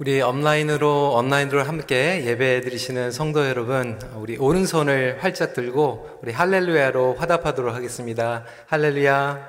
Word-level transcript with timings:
우리 0.00 0.22
온라인으로 0.22 1.12
온라인으로 1.12 1.62
함께 1.62 2.24
예배 2.24 2.62
드리시는 2.62 3.10
성도 3.12 3.46
여러분, 3.46 4.00
우리 4.16 4.38
오른손을 4.38 5.18
활짝 5.22 5.52
들고 5.52 6.20
우리 6.22 6.32
할렐루야로 6.32 7.16
화답하도록 7.18 7.74
하겠습니다. 7.74 8.46
할렐루야. 8.68 9.46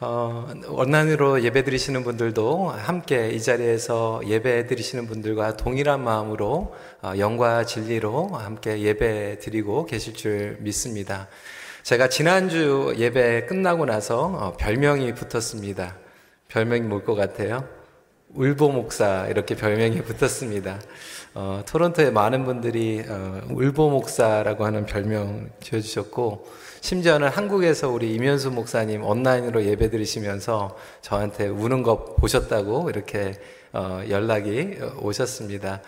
어, 0.00 0.48
온라인으로 0.68 1.44
예배 1.44 1.64
드리시는 1.64 2.04
분들도 2.04 2.68
함께 2.68 3.30
이 3.30 3.40
자리에서 3.40 4.20
예배 4.26 4.66
드리시는 4.66 5.06
분들과 5.06 5.56
동일한 5.56 6.04
마음으로 6.04 6.76
어, 7.00 7.14
영과 7.16 7.64
진리로 7.64 8.28
함께 8.34 8.80
예배 8.80 9.38
드리고 9.38 9.86
계실 9.86 10.12
줄 10.12 10.58
믿습니다. 10.60 11.28
제가 11.84 12.10
지난주 12.10 12.92
예배 12.98 13.46
끝나고 13.46 13.86
나서 13.86 14.24
어, 14.26 14.56
별명이 14.58 15.14
붙었습니다. 15.14 15.96
별명이 16.48 16.82
뭘 16.82 17.02
것 17.02 17.14
같아요? 17.14 17.85
울보 18.34 18.70
목사 18.70 19.26
이렇게 19.28 19.54
별명이 19.54 20.02
붙었습니다. 20.02 20.80
어, 21.34 21.62
토론토에 21.66 22.10
많은 22.10 22.44
분들이 22.44 23.02
어, 23.06 23.40
울보 23.50 23.90
목사라고 23.90 24.64
하는 24.64 24.84
별명 24.84 25.50
지어주셨고 25.60 26.46
심지어는 26.80 27.28
한국에서 27.28 27.88
우리 27.88 28.14
이면수 28.14 28.50
목사님 28.50 29.04
온라인으로 29.04 29.64
예배 29.64 29.90
드리시면서 29.90 30.76
저한테 31.02 31.48
우는 31.48 31.82
거 31.82 32.16
보셨다고 32.16 32.90
이렇게 32.90 33.34
어, 33.72 34.02
연락이 34.08 34.78
오셨습니다. 35.00 35.82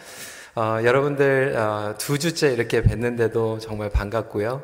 어, 0.55 0.79
여러분들 0.85 1.57
어, 1.57 1.95
두 1.99 2.19
주째 2.19 2.53
이렇게 2.53 2.83
뵀는데도 2.83 3.61
정말 3.61 3.91
반갑고요. 3.91 4.63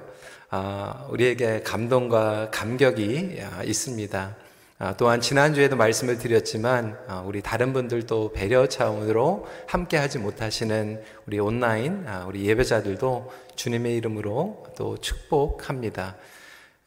어, 0.51 1.09
우리에게 1.11 1.63
감동과 1.63 2.51
감격이 2.51 3.41
있습니다. 3.65 4.44
아, 4.77 4.97
또한 4.97 5.21
지난주에도 5.21 5.77
말씀을 5.77 6.19
드렸지만 6.19 6.99
아, 7.07 7.23
우리 7.25 7.43
다른 7.43 7.73
분들도 7.73 8.33
배려 8.33 8.67
차원으로 8.67 9.47
함께 9.69 9.97
하지 9.97 10.19
못하시는 10.19 11.01
우리 11.27 11.39
온라인 11.39 12.05
아, 12.09 12.25
우리 12.27 12.45
예배자들도 12.47 13.31
주님의 13.55 13.97
이름으로 13.97 14.67
또 14.77 14.97
축복합니다. 14.99 16.17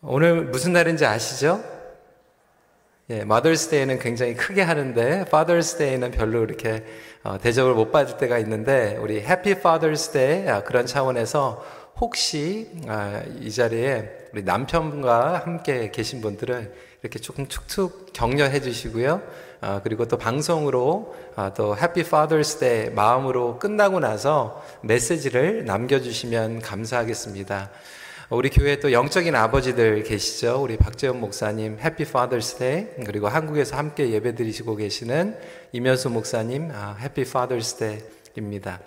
오늘 0.01 0.43
무슨 0.43 0.73
날인지 0.73 1.05
아시죠? 1.05 1.63
예, 3.09 3.23
Day는 3.69 3.99
굉장히 3.99 4.35
크게 4.35 4.63
하는데 4.63 5.23
Day는 5.77 6.11
별로 6.11 6.43
이렇게 6.43 6.83
어, 7.23 7.37
대접을 7.37 7.73
못 7.73 7.93
받을 7.93 8.17
때가 8.17 8.37
있는데 8.39 8.97
우리 8.99 9.23
Father's 9.61 10.11
Day 10.11 10.61
그런 10.65 10.85
차원에서 10.85 11.63
혹시 11.99 12.69
이 13.39 13.51
자리에 13.51 14.29
우리 14.33 14.43
남편과 14.43 15.43
함께 15.45 15.89
계신 15.91 16.21
분들은 16.21 16.71
이렇게 17.01 17.19
조금 17.19 17.47
툭툭 17.47 18.13
격려해 18.13 18.61
주시고요. 18.61 19.21
아, 19.61 19.81
그리고 19.83 20.07
또 20.07 20.17
방송으로 20.17 21.15
아, 21.35 21.53
또 21.53 21.75
Happy 21.75 22.03
Father's 22.03 22.59
Day 22.59 22.89
마음으로 22.91 23.57
끝나고 23.57 23.99
나서 23.99 24.63
메시지를 24.81 25.65
남겨주시면 25.65 26.61
감사하겠습니다. 26.61 27.71
우리 28.29 28.49
교회에 28.49 28.79
또 28.79 28.91
영적인 28.91 29.33
아버지들 29.35 30.03
계시죠? 30.03 30.61
우리 30.61 30.77
박재원 30.77 31.19
목사님 31.19 31.79
Happy 31.79 32.05
Father's 32.05 32.57
Day 32.57 32.95
그리고 33.05 33.27
한국에서 33.27 33.77
함께 33.77 34.11
예배 34.11 34.35
드리시고 34.35 34.75
계시는 34.75 35.37
이면수 35.71 36.09
목사님 36.09 36.71
Happy 36.99 37.23
Father's 37.23 38.03
Day입니다. 38.35 38.81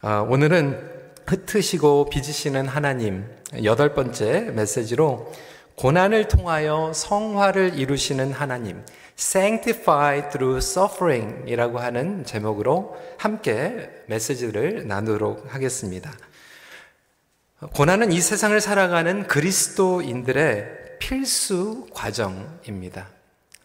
아, 0.00 0.26
오늘은 0.28 1.03
흩으시고 1.26 2.10
빚으시는 2.10 2.68
하나님 2.68 3.24
여덟 3.62 3.94
번째 3.94 4.50
메시지로 4.54 5.32
고난을 5.76 6.28
통하여 6.28 6.92
성화를 6.94 7.78
이루시는 7.78 8.32
하나님, 8.32 8.84
Sanctify 9.18 10.30
through 10.30 10.58
suffering 10.58 11.48
이라고 11.48 11.78
하는 11.78 12.24
제목으로 12.24 12.96
함께 13.18 13.90
메시지를 14.06 14.86
나누도록 14.86 15.52
하겠습니다. 15.52 16.12
고난은 17.74 18.12
이 18.12 18.20
세상을 18.20 18.60
살아가는 18.60 19.26
그리스도인들의 19.26 20.98
필수 20.98 21.86
과정입니다. 21.92 23.08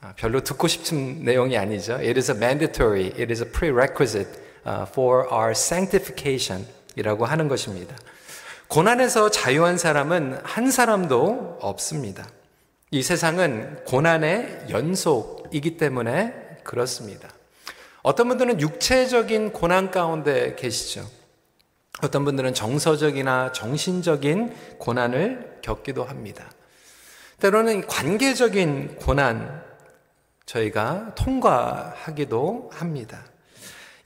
아, 0.02 0.14
별로 0.16 0.42
듣고 0.42 0.68
싶은 0.68 1.24
내용이 1.24 1.58
아니죠. 1.58 1.96
It 1.96 2.18
is 2.18 2.32
a 2.32 2.38
mandatory, 2.38 3.08
it 3.08 3.30
is 3.30 3.44
a 3.44 3.52
prerequisite 3.52 4.30
uh, 4.66 4.86
for 4.90 5.28
our 5.32 5.52
sanctification 5.52 6.66
이라고 7.00 7.26
하는 7.26 7.48
것입니다. 7.48 7.96
고난에서 8.68 9.32
자유한 9.32 9.78
사람은 9.78 10.42
한 10.44 10.70
사람도 10.70 11.60
없습니다. 11.62 12.28
이 12.92 13.02
세상은 13.02 13.84
고난의 13.86 14.66
연속이기 14.70 15.78
때문에 15.78 16.34
그렇습니다. 16.64 17.30
어떤 18.04 18.28
분들은 18.28 18.60
육체적인 18.60 19.54
고난 19.54 19.92
가운데 19.92 20.56
계시죠. 20.56 21.08
어떤 22.02 22.26
분들은 22.26 22.54
정서적이나 22.54 23.54
정신적인 23.54 24.56
고난을 24.78 25.60
겪기도 25.62 26.04
합니다. 26.04 26.50
때로는 27.40 27.88
관계적인 27.88 28.98
고난 28.98 29.64
저희가 30.46 31.14
통과하기도 31.16 32.72
합니다. 32.74 33.24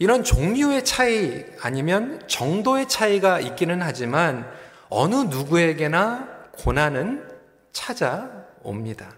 이런 0.04 0.26
종류의 0.26 0.84
차이 0.84 1.46
아니면 1.62 2.22
정도의 2.28 2.90
차이가 2.90 3.40
있기는 3.40 3.82
하지만 3.82 4.46
어느 4.90 5.16
누구에게나 5.16 6.28
고난은 6.58 7.26
찾아옵니다. 7.72 9.16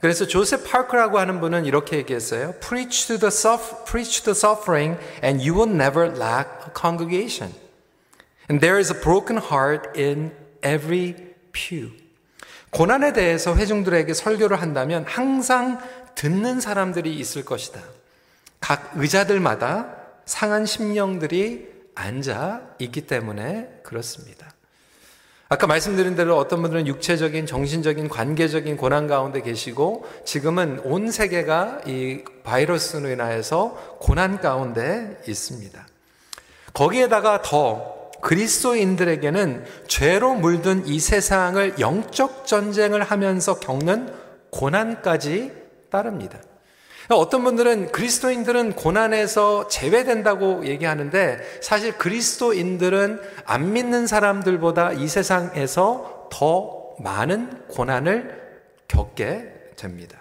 그래서 0.00 0.26
조셉 0.26 0.64
파크라고 0.64 1.20
하는 1.20 1.40
분은 1.40 1.64
이렇게 1.64 1.98
얘기했어요. 1.98 2.54
Preach 2.58 3.06
to 3.06 3.18
the, 3.18 3.28
suffer, 3.28 3.84
preach 3.84 4.24
the 4.24 4.36
suffering 4.36 4.98
and 5.22 5.48
you 5.48 5.56
will 5.56 5.72
never 5.72 6.10
lack 6.10 6.50
a 6.66 6.72
congregation. 6.76 7.54
And 8.50 8.60
there 8.60 8.80
is 8.80 8.92
a 8.92 9.00
broken 9.00 9.38
heart 9.38 9.96
in 9.96 10.32
every 10.64 11.14
pew. 11.52 11.92
고난에 12.70 13.12
대해서 13.12 13.54
회중들에게 13.54 14.12
설교를 14.12 14.60
한다면 14.60 15.04
항상 15.06 15.78
듣는 16.16 16.60
사람들이 16.60 17.16
있을 17.16 17.44
것이다. 17.44 17.80
각 18.64 18.92
의자들마다 18.94 19.94
상한 20.24 20.64
심령들이 20.64 21.68
앉아 21.94 22.62
있기 22.78 23.02
때문에 23.02 23.68
그렇습니다. 23.82 24.54
아까 25.50 25.66
말씀드린 25.66 26.16
대로 26.16 26.38
어떤 26.38 26.62
분들은 26.62 26.86
육체적인, 26.86 27.44
정신적인, 27.44 28.08
관계적인 28.08 28.78
고난 28.78 29.06
가운데 29.06 29.42
계시고 29.42 30.06
지금은 30.24 30.80
온 30.84 31.10
세계가 31.10 31.82
이 31.84 32.24
바이러스로 32.42 33.10
인하여서 33.10 33.98
고난 34.00 34.40
가운데 34.40 35.20
있습니다. 35.28 35.86
거기에다가 36.72 37.42
더 37.42 38.10
그리스도인들에게는 38.22 39.66
죄로 39.88 40.32
물든 40.32 40.86
이 40.86 41.00
세상을 41.00 41.80
영적 41.80 42.46
전쟁을 42.46 43.02
하면서 43.02 43.60
겪는 43.60 44.10
고난까지 44.48 45.52
따릅니다. 45.90 46.38
어떤 47.10 47.44
분들은 47.44 47.92
그리스도인들은 47.92 48.72
고난에서 48.74 49.68
제외된다고 49.68 50.66
얘기하는데 50.66 51.38
사실 51.60 51.92
그리스도인들은 51.98 53.20
안 53.44 53.72
믿는 53.72 54.06
사람들보다 54.06 54.92
이 54.92 55.06
세상에서 55.08 56.28
더 56.30 56.94
많은 56.98 57.66
고난을 57.68 58.42
겪게 58.88 59.52
됩니다. 59.76 60.18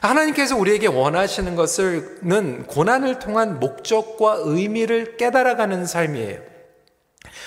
하나님께서 0.00 0.56
우리에게 0.56 0.88
원하시는 0.88 1.54
것은 1.54 2.66
고난을 2.66 3.18
통한 3.18 3.60
목적과 3.60 4.36
의미를 4.40 5.16
깨달아가는 5.16 5.86
삶이에요. 5.86 6.51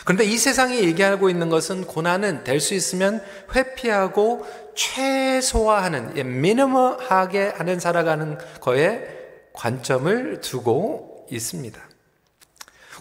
그런데 0.05 0.23
이 0.23 0.37
세상이 0.37 0.79
얘기하고 0.79 1.29
있는 1.29 1.49
것은 1.49 1.85
고난은 1.85 2.43
될 2.43 2.61
수 2.61 2.73
있으면 2.73 3.21
회피하고 3.53 4.45
최소화하는, 4.75 6.13
예, 6.17 6.23
미니멈하게 6.23 7.53
하는 7.57 7.79
살아가는 7.79 8.37
거에 8.61 9.07
관점을 9.53 10.41
두고 10.41 11.27
있습니다. 11.31 11.79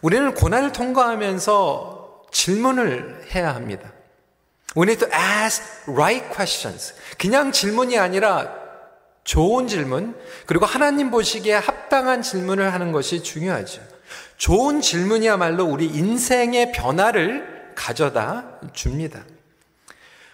우리는 0.03 0.35
고난을 0.35 0.73
통과하면서 0.73 2.25
질문을 2.31 3.27
해야 3.35 3.55
합니다. 3.55 3.93
We 4.77 4.83
need 4.85 5.05
to 5.05 5.09
ask 5.15 5.63
right 5.87 6.27
questions. 6.35 6.95
그냥 7.19 7.53
질문이 7.53 7.99
아니라 7.99 8.53
좋은 9.25 9.69
질문, 9.69 10.17
그리고 10.47 10.67
하나님 10.67 11.11
보시기에 11.11 11.55
합당한 11.55 12.23
질문을 12.23 12.73
하는 12.73 12.93
것이 12.93 13.23
중요하죠. 13.23 13.94
좋은 14.37 14.81
질문이야말로 14.81 15.65
우리 15.65 15.87
인생의 15.87 16.73
변화를 16.73 17.73
가져다 17.75 18.61
줍니다. 18.73 19.25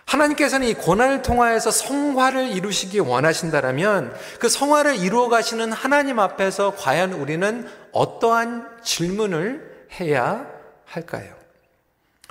하나님께서는 0.04 0.66
이 0.66 0.74
고난을 0.74 1.22
통하여서 1.22 1.70
성화를 1.70 2.48
이루시기 2.48 2.98
원하신다라면 2.98 4.12
그 4.40 4.48
성화를 4.48 4.96
이루어 4.96 5.28
가시는 5.28 5.72
하나님 5.72 6.18
앞에서 6.18 6.74
과연 6.76 7.12
우리는 7.12 7.68
어떠한 7.92 8.80
질문을 8.82 9.86
해야 10.00 10.46
할까요? 10.84 11.34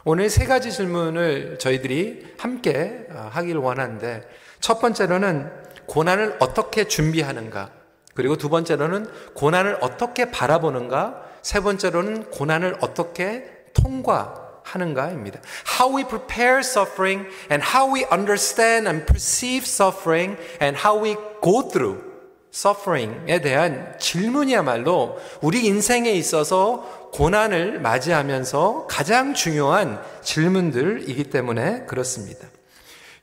오늘 0.03 0.29
세 0.29 0.45
가지 0.45 0.71
질문을 0.71 1.57
저희들이 1.59 2.33
함께 2.37 3.05
어, 3.11 3.29
하길 3.31 3.57
원하는데 3.57 4.27
첫 4.59 4.79
번째로는 4.79 5.49
고난을 5.85 6.37
어떻게 6.39 6.85
준비하는가? 6.85 7.71
그리고 8.13 8.35
두 8.35 8.49
번째로는 8.49 9.07
고난을 9.33 9.77
어떻게 9.81 10.29
바라보는가, 10.31 11.28
세 11.41 11.59
번째로는 11.59 12.29
고난을 12.31 12.77
어떻게 12.81 13.45
통과하는가입니다. 13.73 15.39
How 15.79 15.97
we 15.97 16.03
prepare 16.03 16.59
suffering 16.59 17.27
and 17.51 17.65
how 17.65 17.93
we 17.93 18.05
understand 18.11 18.87
and 18.87 19.05
perceive 19.05 19.63
suffering 19.65 20.37
and 20.61 20.77
how 20.77 21.03
we 21.03 21.15
go 21.41 21.67
through 21.67 22.09
suffering에 22.51 23.41
대한 23.41 23.95
질문이야말로 23.99 25.19
우리 25.41 25.65
인생에 25.65 26.11
있어서 26.11 27.09
고난을 27.13 27.79
맞이하면서 27.79 28.87
가장 28.89 29.33
중요한 29.33 30.01
질문들이기 30.21 31.25
때문에 31.25 31.85
그렇습니다. 31.85 32.47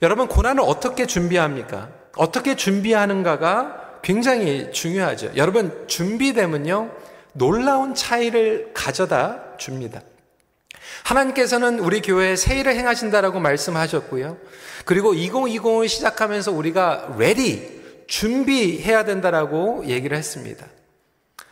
여러분, 0.03 0.29
고난을 0.29 0.63
어떻게 0.65 1.07
준비합니까? 1.07 1.89
어떻게 2.17 2.55
준비하는가가 2.55 4.01
굉장히 4.03 4.71
중요하죠. 4.73 5.33
여러분, 5.37 5.87
준비되면요, 5.87 6.91
놀라운 7.37 7.94
차이를 7.94 8.71
가져다 8.75 9.56
줍니다. 9.59 10.00
하나님께서는 11.05 11.79
우리 11.79 12.00
교회에 12.00 12.37
세일을 12.37 12.75
행하신다라고 12.75 13.41
말씀하셨고요. 13.41 14.38
그리고 14.85 15.12
2020을 15.12 15.88
시작하면서 15.88 16.53
우리가 16.53 17.15
ready, 17.17 17.81
준비해야 18.06 19.05
된다라고 19.05 19.85
얘기를 19.87 20.17
했습니다. 20.17 20.67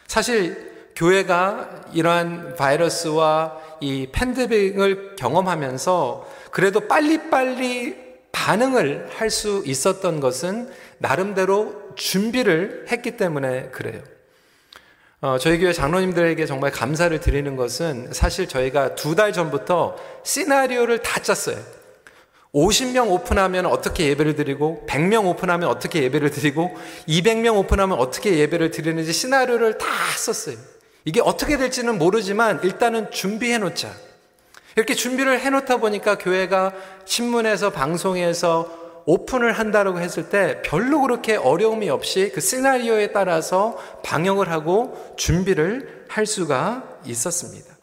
사실 0.07 0.73
교회가 0.97 1.87
이러한 1.93 2.55
바이러스와 2.57 3.59
이 3.81 4.09
팬데믹을 4.13 5.17
경험하면서 5.17 6.33
그래도 6.53 6.87
빨리빨리 6.87 8.05
반응을 8.33 9.11
할 9.11 9.31
수 9.31 9.63
있었던 9.67 10.21
것은 10.21 10.71
나름대로 10.99 11.95
준비를 11.97 12.87
했기 12.91 13.17
때문에 13.17 13.71
그래요. 13.71 14.03
어, 15.25 15.39
저희 15.39 15.59
교회 15.59 15.73
장로님들에게 15.73 16.45
정말 16.45 16.71
감사를 16.71 17.19
드리는 17.19 17.57
것은 17.57 18.11
사실 18.13 18.47
저희가 18.47 18.95
두 18.95 19.15
달 19.15 19.33
전부터 19.33 19.97
시나리오를 20.23 20.99
다 20.99 21.19
짰어요. 21.23 21.57
50명 22.53 23.11
오픈하면 23.11 23.65
어떻게 23.65 24.09
예배를 24.09 24.37
드리고 24.37 24.85
100명 24.87 25.25
오픈하면 25.25 25.67
어떻게 25.71 26.03
예배를 26.03 26.31
드리고 26.31 26.77
200명 27.09 27.57
오픈하면 27.57 27.99
어떻게 27.99 28.37
예배를 28.37 28.71
드리는지 28.71 29.15
시나리오를 29.15 29.79
다 29.79 29.87
썼어요. 30.19 30.59
이게 31.07 31.23
어떻게 31.23 31.57
될지는 31.57 31.97
모르지만 31.97 32.61
일단은 32.63 33.11
준비해 33.11 33.57
놓자. 33.57 33.91
이렇게 34.77 34.93
준비를 34.93 35.41
해 35.41 35.49
놓다 35.49 35.79
보니까 35.79 36.19
교회가 36.19 36.75
신문에서 37.07 37.71
방송에서 37.71 38.84
오픈을 39.07 39.53
한다고 39.53 40.01
했을 40.01 40.29
때 40.29 40.63
별로 40.63 41.01
그렇게 41.01 41.37
어려움이 41.37 41.91
없이 41.91 42.33
그 42.35 42.41
시나리오에 42.41 43.13
따라서 43.13 43.77
방역을 44.03 44.51
하고 44.51 45.15
준비를 45.17 46.07
할 46.09 46.27
수가 46.27 46.85
있었습니다. 47.05 47.75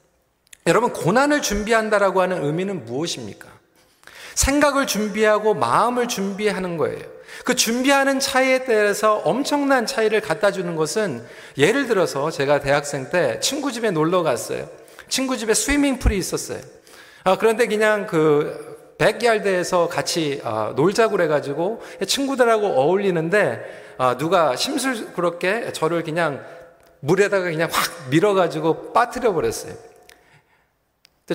여러분, 0.67 0.93
고난을 0.93 1.41
준비한다라고 1.41 2.21
하는 2.21 2.43
의미는 2.43 2.85
무엇입니까? 2.85 3.47
생각을 4.35 4.87
준비하고 4.87 5.53
마음을 5.53 6.07
준비하는 6.07 6.77
거예요. 6.77 7.01
그 7.43 7.55
준비하는 7.55 8.19
차이에 8.19 8.65
대해서 8.65 9.15
엄청난 9.17 9.85
차이를 9.85 10.21
갖다 10.21 10.51
주는 10.51 10.75
것은 10.75 11.25
예를 11.57 11.87
들어서 11.87 12.29
제가 12.29 12.59
대학생 12.59 13.09
때 13.09 13.39
친구 13.39 13.71
집에 13.71 13.91
놀러 13.91 14.21
갔어요. 14.23 14.69
친구 15.09 15.37
집에 15.37 15.53
스위밍풀이 15.53 16.17
있었어요. 16.17 16.59
아, 17.23 17.37
그런데 17.37 17.67
그냥 17.67 18.07
그 18.07 18.70
백야드에서 19.01 19.87
같이 19.87 20.39
아, 20.43 20.73
놀자고 20.75 21.13
그래가지고 21.13 21.81
친구들하고 22.07 22.67
어울리는데 22.67 23.95
아, 23.97 24.15
누가 24.17 24.55
심술그렇게 24.55 25.73
저를 25.73 26.03
그냥 26.03 26.45
물에다가 26.99 27.45
그냥 27.45 27.67
확 27.71 28.09
밀어가지고 28.11 28.93
빠뜨려 28.93 29.33
버렸어요. 29.33 29.73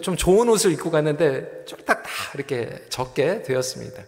좀 0.00 0.14
좋은 0.16 0.48
옷을 0.48 0.72
입고 0.72 0.92
갔는데 0.92 1.64
쫄딱 1.66 2.02
다 2.04 2.10
이렇게 2.34 2.84
젖게 2.88 3.42
되었습니다. 3.42 4.02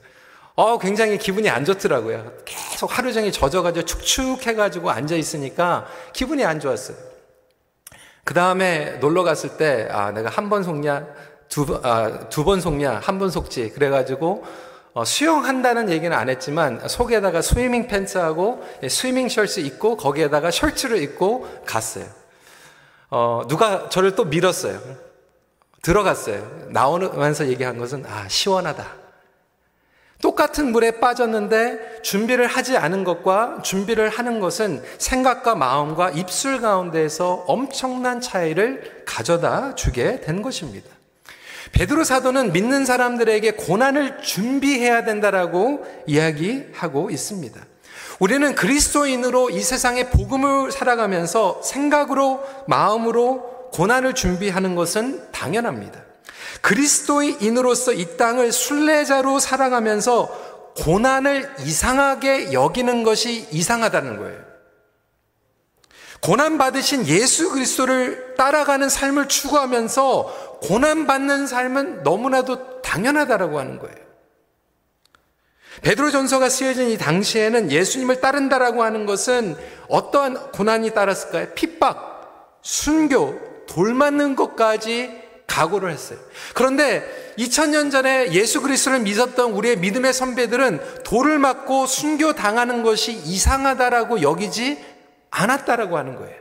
어, 0.54 0.78
굉장히 0.78 1.18
기분이 1.18 1.48
안 1.50 1.64
좋더라고요. 1.64 2.32
계속 2.44 2.96
하루 2.96 3.12
종일 3.12 3.32
젖어가지고 3.32 3.86
축축해가지고 3.86 4.90
앉아있으니까 4.90 5.86
기분이 6.12 6.44
안 6.44 6.60
좋았어요. 6.60 6.96
그 8.22 8.34
다음에 8.34 8.98
놀러 8.98 9.22
갔을 9.24 9.56
때, 9.56 9.88
아, 9.90 10.12
내가 10.12 10.28
한 10.28 10.50
번 10.50 10.62
속냐, 10.62 11.06
두 11.48 11.66
번, 11.66 11.80
아, 11.84 12.28
두번 12.28 12.60
속냐, 12.60 13.00
한 13.02 13.18
번 13.18 13.30
속지. 13.30 13.70
그래가지고, 13.70 14.44
어, 14.94 15.04
수영한다는 15.04 15.90
얘기는 15.90 16.16
안 16.16 16.28
했지만, 16.28 16.80
속에다가 16.86 17.42
스위밍 17.42 17.86
팬츠하고 17.86 18.62
스위밍 18.88 19.28
셔츠 19.28 19.60
입고, 19.60 19.96
거기에다가 19.96 20.50
셔츠를 20.50 21.02
입고 21.02 21.46
갔어요. 21.66 22.04
어, 23.10 23.42
누가 23.48 23.88
저를 23.88 24.14
또 24.14 24.24
밀었어요. 24.24 24.78
들어갔어요. 25.82 26.66
나오면서 26.68 27.46
얘기한 27.48 27.78
것은, 27.78 28.04
아, 28.06 28.26
시원하다. 28.28 28.84
똑같은 30.20 30.72
물에 30.72 30.98
빠졌는데 30.98 32.02
준비를 32.02 32.48
하지 32.48 32.76
않은 32.76 33.04
것과 33.04 33.62
준비를 33.62 34.08
하는 34.08 34.40
것은 34.40 34.82
생각과 34.98 35.54
마음과 35.54 36.10
입술 36.10 36.60
가운데에서 36.60 37.44
엄청난 37.46 38.20
차이를 38.20 39.04
가져다 39.06 39.76
주게 39.76 40.20
된 40.20 40.42
것입니다. 40.42 40.97
베드로 41.72 42.04
사도는 42.04 42.52
믿는 42.52 42.84
사람들에게 42.84 43.52
고난을 43.52 44.20
준비해야 44.22 45.04
된다라고 45.04 45.84
이야기하고 46.06 47.10
있습니다. 47.10 47.60
우리는 48.18 48.54
그리스도인으로 48.54 49.50
이 49.50 49.60
세상의 49.60 50.10
복음을 50.10 50.72
살아가면서 50.72 51.60
생각으로 51.62 52.42
마음으로 52.66 53.70
고난을 53.72 54.14
준비하는 54.14 54.74
것은 54.74 55.30
당연합니다. 55.30 56.00
그리스도인으로서 56.62 57.92
이 57.92 58.16
땅을 58.16 58.50
순례자로 58.50 59.38
살아가면서 59.38 60.72
고난을 60.76 61.48
이상하게 61.60 62.52
여기는 62.52 63.02
것이 63.02 63.46
이상하다는 63.50 64.16
거예요. 64.18 64.47
고난 66.20 66.58
받으신 66.58 67.06
예수 67.06 67.50
그리스도를 67.50 68.34
따라가는 68.36 68.88
삶을 68.88 69.28
추구하면서 69.28 70.58
고난 70.62 71.06
받는 71.06 71.46
삶은 71.46 72.02
너무나도 72.02 72.82
당연하다라고 72.82 73.58
하는 73.58 73.78
거예요. 73.78 73.96
베드로 75.82 76.10
전서가 76.10 76.48
쓰여진 76.48 76.88
이 76.90 76.98
당시에는 76.98 77.70
예수님을 77.70 78.20
따른다라고 78.20 78.82
하는 78.82 79.06
것은 79.06 79.56
어떠한 79.88 80.52
고난이 80.52 80.90
따랐을까요? 80.90 81.54
핍박, 81.54 82.58
순교, 82.62 83.64
돌 83.68 83.94
맞는 83.94 84.34
것까지 84.34 85.28
각오를 85.46 85.90
했어요. 85.90 86.18
그런데 86.54 87.34
2000년 87.38 87.90
전에 87.90 88.32
예수 88.32 88.60
그리스도를 88.60 89.00
믿었던 89.00 89.52
우리의 89.52 89.78
믿음의 89.78 90.12
선배들은 90.12 91.02
돌을 91.04 91.38
맞고 91.38 91.86
순교 91.86 92.34
당하는 92.34 92.82
것이 92.82 93.12
이상하다라고 93.12 94.22
여기지 94.22 94.84
않았다라고 95.30 95.96
하는 95.98 96.16
거예요. 96.16 96.36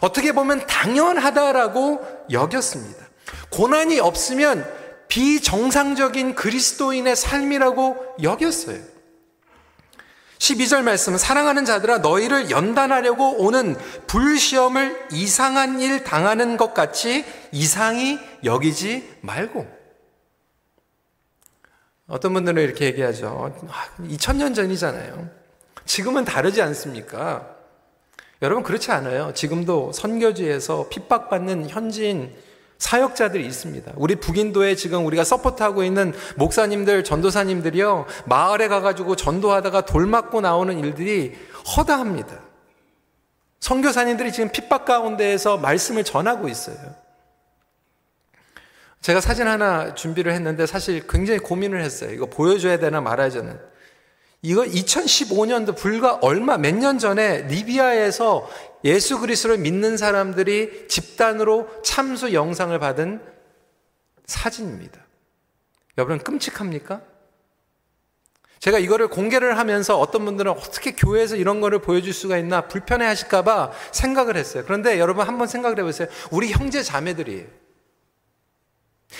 어떻게 0.00 0.32
보면 0.32 0.66
당연하다라고 0.66 2.26
여겼습니다. 2.30 3.06
고난이 3.50 4.00
없으면 4.00 4.66
비정상적인 5.08 6.34
그리스도인의 6.36 7.16
삶이라고 7.16 8.16
여겼어요. 8.22 8.78
12절 10.38 10.82
말씀은 10.82 11.18
사랑하는 11.18 11.66
자들아 11.66 11.98
너희를 11.98 12.50
연단하려고 12.50 13.44
오는 13.44 13.76
불시험을 14.06 15.08
이상한 15.12 15.80
일 15.80 16.02
당하는 16.02 16.56
것 16.56 16.72
같이 16.72 17.26
이상히 17.52 18.18
여기지 18.42 19.18
말고 19.20 19.80
어떤 22.06 22.32
분들은 22.32 22.62
이렇게 22.62 22.86
얘기하죠. 22.86 23.54
2000년 24.00 24.50
아, 24.50 24.54
전이잖아요. 24.54 25.28
지금은 25.84 26.24
다르지 26.24 26.62
않습니까? 26.62 27.59
여러분 28.42 28.62
그렇지 28.62 28.90
않아요. 28.90 29.32
지금도 29.34 29.92
선교지에서 29.92 30.88
핍박받는 30.88 31.68
현지인 31.68 32.34
사역자들이 32.78 33.46
있습니다. 33.46 33.92
우리 33.96 34.16
북인도에 34.16 34.74
지금 34.74 35.04
우리가 35.04 35.22
서포트하고 35.22 35.84
있는 35.84 36.14
목사님들, 36.36 37.04
전도사님들이요, 37.04 38.06
마을에 38.24 38.68
가가지고 38.68 39.16
전도하다가 39.16 39.82
돌 39.82 40.06
맞고 40.06 40.40
나오는 40.40 40.78
일들이 40.78 41.36
허다합니다. 41.76 42.40
선교사님들이 43.60 44.32
지금 44.32 44.50
핍박 44.50 44.86
가운데에서 44.86 45.58
말씀을 45.58 46.04
전하고 46.04 46.48
있어요. 46.48 46.78
제가 49.02 49.20
사진 49.20 49.46
하나 49.46 49.94
준비를 49.94 50.32
했는데 50.32 50.64
사실 50.64 51.06
굉장히 51.06 51.40
고민을 51.40 51.82
했어요. 51.82 52.10
이거 52.12 52.24
보여줘야 52.24 52.78
되나 52.78 53.02
말아야 53.02 53.28
되나. 53.28 53.58
이거 54.42 54.62
2015년도 54.62 55.76
불과 55.76 56.14
얼마 56.22 56.56
몇 56.56 56.74
년 56.74 56.98
전에 56.98 57.42
리비아에서 57.42 58.48
예수 58.84 59.18
그리스도를 59.20 59.58
믿는 59.58 59.96
사람들이 59.98 60.88
집단으로 60.88 61.68
참수 61.82 62.32
영상을 62.32 62.76
받은 62.78 63.20
사진입니다. 64.24 64.98
여러분 65.98 66.18
끔찍합니까? 66.18 67.02
제가 68.60 68.78
이거를 68.78 69.08
공개를 69.08 69.58
하면서 69.58 69.98
어떤 69.98 70.24
분들은 70.24 70.52
어떻게 70.52 70.92
교회에서 70.92 71.36
이런 71.36 71.60
거를 71.60 71.80
보여줄 71.80 72.12
수가 72.12 72.38
있나 72.38 72.68
불편해 72.68 73.06
하실까봐 73.06 73.72
생각을 73.92 74.36
했어요. 74.36 74.64
그런데 74.66 74.98
여러분 74.98 75.26
한번 75.26 75.48
생각을 75.48 75.78
해보세요. 75.78 76.08
우리 76.30 76.50
형제 76.50 76.82
자매들이에요. 76.82 77.46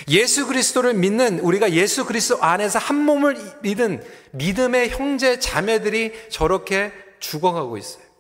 예수 0.09 0.47
그리스도를 0.47 0.95
믿는 0.95 1.41
우리가 1.41 1.73
예수 1.73 2.05
그리스도 2.05 2.43
안에서 2.43 2.79
한 2.79 2.97
몸을 2.97 3.37
믿은 3.63 4.03
믿음의 4.33 4.91
형제 4.91 5.39
자매들이 5.39 6.31
저렇게 6.31 6.93
죽어가고 7.19 7.77
있어요. 7.77 8.11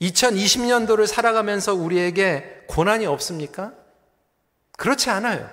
2020년도를 0.00 1.06
살아가면서 1.06 1.74
우리에게 1.74 2.64
고난이 2.68 3.06
없습니까? 3.06 3.72
그렇지 4.76 5.10
않아요. 5.10 5.48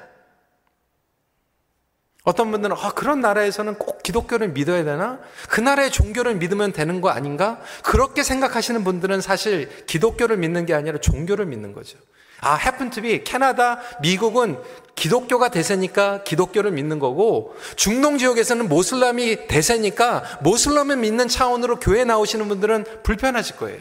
어떤 2.24 2.52
분들은 2.52 2.76
아, 2.78 2.92
그런 2.92 3.20
나라에서는 3.20 3.76
꼭 3.76 4.02
기독교를 4.02 4.50
믿어야 4.50 4.84
되나? 4.86 5.20
그 5.50 5.60
나라의 5.60 5.92
종교를 5.92 6.36
믿으면 6.36 6.72
되는 6.72 7.02
거 7.02 7.10
아닌가? 7.10 7.62
그렇게 7.84 8.24
생각하시는 8.24 8.84
분들은 8.84 9.20
사실 9.20 9.86
기독교를 9.86 10.38
믿는 10.38 10.66
게 10.66 10.74
아니라 10.74 11.00
종교를 11.00 11.46
믿는 11.46 11.74
거죠. 11.74 11.98
아, 12.42 12.60
happen 12.60 12.90
to 12.90 13.02
be 13.02 13.24
캐나다, 13.24 13.80
미국은 14.02 14.58
기독교가 14.96 15.50
대세니까 15.50 16.24
기독교를 16.24 16.72
믿는 16.72 17.00
거고 17.00 17.56
중동 17.76 18.18
지역에서는 18.18 18.70
모슬람이 18.70 19.48
대세니까 19.48 20.40
모슬람을 20.44 20.98
믿는 20.98 21.28
차원으로 21.28 21.80
교회 21.80 22.04
나오시는 22.04 22.48
분들은 22.48 22.86
불편하실 23.04 23.58
거예요. 23.58 23.80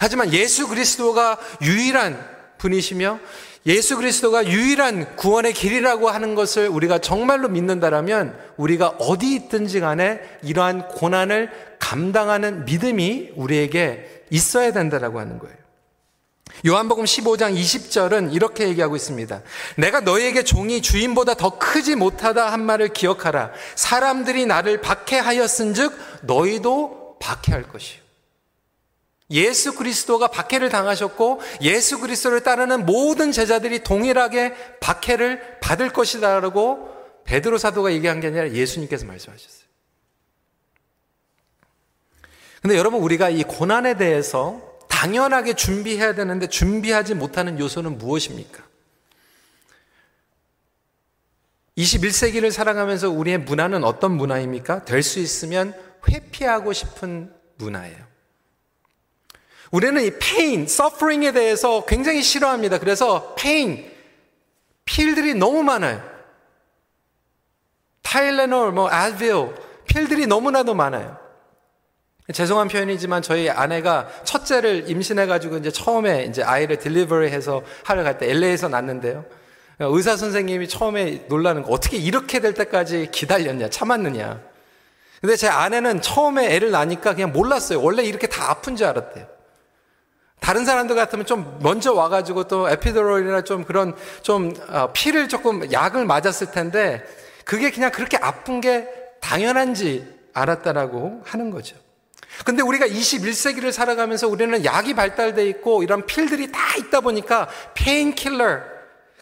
하지만 0.00 0.32
예수 0.32 0.68
그리스도가 0.68 1.38
유일한 1.62 2.18
분이시며 2.58 3.20
예수 3.66 3.96
그리스도가 3.96 4.46
유일한 4.46 5.16
구원의 5.16 5.52
길이라고 5.52 6.08
하는 6.08 6.34
것을 6.34 6.68
우리가 6.68 6.98
정말로 6.98 7.48
믿는다라면 7.48 8.38
우리가 8.56 8.88
어디 8.98 9.34
있든지 9.34 9.80
간에 9.80 10.20
이러한 10.42 10.88
고난을 10.88 11.50
감당하는 11.78 12.64
믿음이 12.64 13.32
우리에게 13.36 14.24
있어야 14.30 14.72
된다라고 14.72 15.20
하는 15.20 15.38
거예요. 15.38 15.56
요한복음 16.66 17.04
15장 17.04 17.56
20절은 17.56 18.34
이렇게 18.34 18.68
얘기하고 18.68 18.96
있습니다. 18.96 19.42
내가 19.76 20.00
너에게 20.00 20.42
종이 20.42 20.82
주인보다 20.82 21.34
더 21.34 21.58
크지 21.58 21.94
못하다 21.94 22.52
한 22.52 22.64
말을 22.64 22.88
기억하라. 22.88 23.52
사람들이 23.74 24.46
나를 24.46 24.80
박해하였은즉 24.80 25.92
너희도 26.22 27.18
박해할 27.20 27.64
것이요. 27.64 28.08
예수 29.30 29.74
그리스도가 29.74 30.28
박해를 30.28 30.70
당하셨고 30.70 31.40
예수 31.60 32.00
그리스도를 32.00 32.42
따르는 32.42 32.86
모든 32.86 33.30
제자들이 33.30 33.82
동일하게 33.82 34.54
박해를 34.80 35.60
받을 35.60 35.92
것이다라고 35.92 36.88
베드로 37.24 37.58
사도가 37.58 37.92
얘기한 37.92 38.20
게 38.20 38.28
아니라 38.28 38.50
예수님께서 38.50 39.04
말씀하셨어요. 39.04 39.68
근데 42.62 42.76
여러분 42.76 43.00
우리가 43.02 43.28
이 43.28 43.44
고난에 43.44 43.98
대해서 43.98 44.67
당연하게 44.98 45.54
준비해야 45.54 46.16
되는데 46.16 46.48
준비하지 46.48 47.14
못하는 47.14 47.60
요소는 47.60 47.98
무엇입니까? 47.98 48.64
21세기를 51.76 52.50
살아가면서 52.50 53.08
우리의 53.08 53.38
문화는 53.38 53.84
어떤 53.84 54.16
문화입니까? 54.16 54.84
될 54.84 55.04
수 55.04 55.20
있으면 55.20 55.72
회피하고 56.08 56.72
싶은 56.72 57.32
문화예요. 57.58 57.96
우리는 59.70 60.02
이 60.02 60.10
pain, 60.18 60.62
suffering에 60.62 61.30
대해서 61.30 61.84
굉장히 61.84 62.20
싫어합니다. 62.20 62.78
그래서 62.78 63.36
pain, 63.36 63.88
필들이 64.84 65.34
너무 65.34 65.62
많아요. 65.62 66.02
타일레놀, 68.02 68.72
뭐 68.72 68.90
아드빌, 68.90 69.54
필들이 69.86 70.26
너무나도 70.26 70.74
많아요. 70.74 71.27
죄송한 72.32 72.68
표현이지만 72.68 73.22
저희 73.22 73.48
아내가 73.48 74.06
첫째를 74.24 74.90
임신해가지고 74.90 75.56
이제 75.58 75.70
처음에 75.70 76.24
이제 76.24 76.42
아이를 76.42 76.78
딜리버리 76.78 77.30
해서 77.30 77.62
하러 77.84 78.02
갈 78.02 78.18
때 78.18 78.30
LA에서 78.30 78.68
낳는데요. 78.68 79.24
의사 79.80 80.16
선생님이 80.16 80.68
처음에 80.68 81.24
놀라는 81.28 81.62
거 81.62 81.72
어떻게 81.72 81.96
이렇게 81.96 82.40
될 82.40 82.52
때까지 82.52 83.08
기다렸냐, 83.12 83.70
참았느냐. 83.70 84.40
근데 85.20 85.36
제 85.36 85.48
아내는 85.48 86.02
처음에 86.02 86.54
애를 86.54 86.70
낳으니까 86.70 87.14
그냥 87.14 87.32
몰랐어요. 87.32 87.80
원래 87.82 88.02
이렇게 88.02 88.26
다 88.26 88.50
아픈 88.50 88.76
줄 88.76 88.86
알았대요. 88.88 89.26
다른 90.40 90.64
사람들 90.64 90.94
같으면 90.96 91.26
좀 91.26 91.58
먼저 91.62 91.92
와가지고 91.92 92.44
또 92.44 92.68
에피드롤이나 92.68 93.42
좀 93.42 93.64
그런 93.64 93.94
좀 94.22 94.52
어, 94.68 94.90
피를 94.92 95.28
조금 95.28 95.72
약을 95.72 96.04
맞았을 96.04 96.50
텐데 96.50 97.04
그게 97.44 97.70
그냥 97.70 97.90
그렇게 97.90 98.16
아픈 98.18 98.60
게 98.60 98.86
당연한지 99.20 100.06
알았다라고 100.34 101.22
하는 101.24 101.50
거죠. 101.50 101.76
근데 102.44 102.62
우리가 102.62 102.86
21세기를 102.86 103.72
살아가면서 103.72 104.28
우리는 104.28 104.64
약이 104.64 104.94
발달돼 104.94 105.48
있고 105.48 105.82
이런 105.82 106.06
pill들이 106.06 106.52
다 106.52 106.60
있다 106.78 107.00
보니까 107.00 107.48
painkiller 107.74 108.60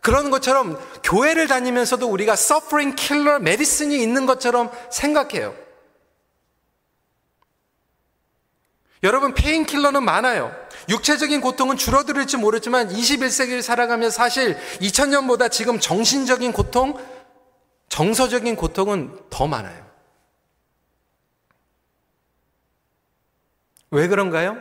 그런 0.02 0.30
것처럼 0.30 0.78
교회를 1.02 1.48
다니면서도 1.48 2.08
우리가 2.08 2.34
suffering 2.34 2.94
killer 2.96 3.40
medicine이 3.40 4.00
있는 4.00 4.26
것처럼 4.26 4.70
생각해요. 4.90 5.54
여러분 9.02 9.34
painkiller는 9.34 10.04
많아요. 10.04 10.54
육체적인 10.88 11.40
고통은 11.40 11.76
줄어들을지 11.76 12.36
모르지만 12.36 12.88
21세기를 12.88 13.62
살아가면 13.62 14.10
사실 14.10 14.56
2000년보다 14.80 15.50
지금 15.50 15.80
정신적인 15.80 16.52
고통, 16.52 16.96
정서적인 17.88 18.56
고통은 18.56 19.16
더 19.30 19.46
많아요. 19.46 19.85
왜 23.96 24.08
그런가요? 24.08 24.58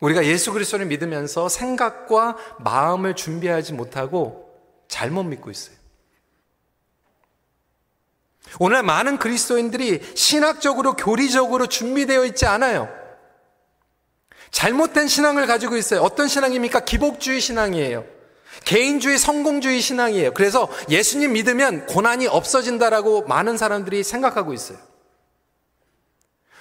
우리가 0.00 0.26
예수 0.26 0.52
그리스도를 0.52 0.84
믿으면서 0.84 1.48
생각과 1.48 2.36
마음을 2.58 3.16
준비하지 3.16 3.72
못하고 3.72 4.46
잘못 4.88 5.22
믿고 5.22 5.50
있어요. 5.50 5.74
오늘 8.58 8.82
많은 8.82 9.18
그리스도인들이 9.18 10.02
신학적으로 10.14 10.96
교리적으로 10.96 11.66
준비되어 11.66 12.26
있지 12.26 12.44
않아요. 12.44 12.90
잘못된 14.50 15.08
신앙을 15.08 15.46
가지고 15.46 15.78
있어요. 15.78 16.02
어떤 16.02 16.28
신앙입니까? 16.28 16.80
기복주의 16.80 17.40
신앙이에요. 17.40 18.04
개인주의, 18.66 19.16
성공주의 19.16 19.80
신앙이에요. 19.80 20.34
그래서 20.34 20.68
예수님 20.90 21.32
믿으면 21.32 21.86
고난이 21.86 22.26
없어진다라고 22.26 23.22
많은 23.22 23.56
사람들이 23.56 24.04
생각하고 24.04 24.52
있어요. 24.52 24.78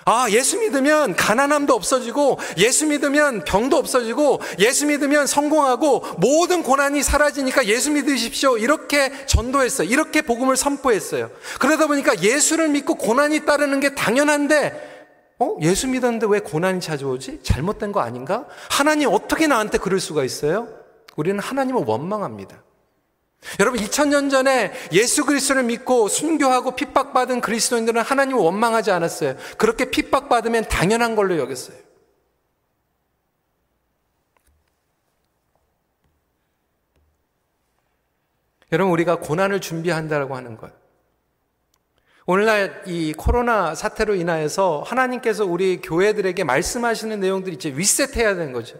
아, 0.10 0.30
예수 0.30 0.58
믿으면 0.58 1.18
가난함도 1.18 1.74
없어지고, 1.74 2.40
예수 2.58 2.88
믿으면 2.88 3.44
병도 3.44 3.76
없어지고, 3.76 4.40
예수 4.58 4.86
믿으면 4.86 5.28
성공하고, 5.28 6.00
모든 6.18 6.64
고난이 6.64 7.04
사라지니까 7.04 7.66
예수 7.66 7.92
믿으십시오. 7.92 8.58
이렇게 8.58 9.12
전도했어요. 9.26 9.90
이렇게 9.90 10.22
복음을 10.22 10.56
선포했어요. 10.56 11.30
그러다 11.60 11.88
보니까 11.88 12.22
예수를 12.22 12.70
믿고 12.70 12.96
고난이 12.96 13.46
따르는 13.46 13.82
게 13.82 13.96
당연한데, 13.96 15.36
어? 15.40 15.58
예수 15.62 15.90
믿었는데 15.90 16.26
왜 16.30 16.40
고난이 16.40 16.80
찾아오지? 16.80 17.42
잘못된 17.44 17.92
거 17.92 18.00
아닌가? 18.00 18.46
하나님 18.70 19.10
어떻게 19.12 19.46
나한테 19.46 19.78
그럴 19.78 20.00
수가 20.00 20.24
있어요? 20.24 20.70
우리는 21.18 21.38
하나님을 21.38 21.84
원망합니다. 21.86 22.64
여러분 23.60 23.79
2000년 23.79 24.29
전에 24.29 24.74
예수 24.91 25.25
그리스도를 25.25 25.63
믿고 25.63 26.08
순교하고 26.08 26.75
핍박받은 26.75 27.41
그리스도인들은 27.41 28.01
하나님을 28.01 28.39
원망하지 28.41 28.91
않았어요. 28.91 29.36
그렇게 29.58 29.89
핍박받으면 29.89 30.65
당연한 30.65 31.15
걸로 31.15 31.38
여겼어요. 31.38 31.77
여러분 38.72 38.91
우리가 38.91 39.20
고난을 39.20 39.62
준비한다고 39.62 40.36
하는 40.36 40.58
것 40.58 40.72
오늘날 42.25 42.84
이 42.86 43.13
코로나 43.13 43.74
사태로 43.74 44.15
인하여서 44.15 44.84
하나님께서 44.86 45.46
우리 45.46 45.82
교회들에게 45.82 46.44
말씀하시는 46.44 47.17
내용들이 47.22 47.56
이제 47.56 47.70
리셋해야 47.70 48.36
되는 48.36 48.51
거죠. 48.51 48.77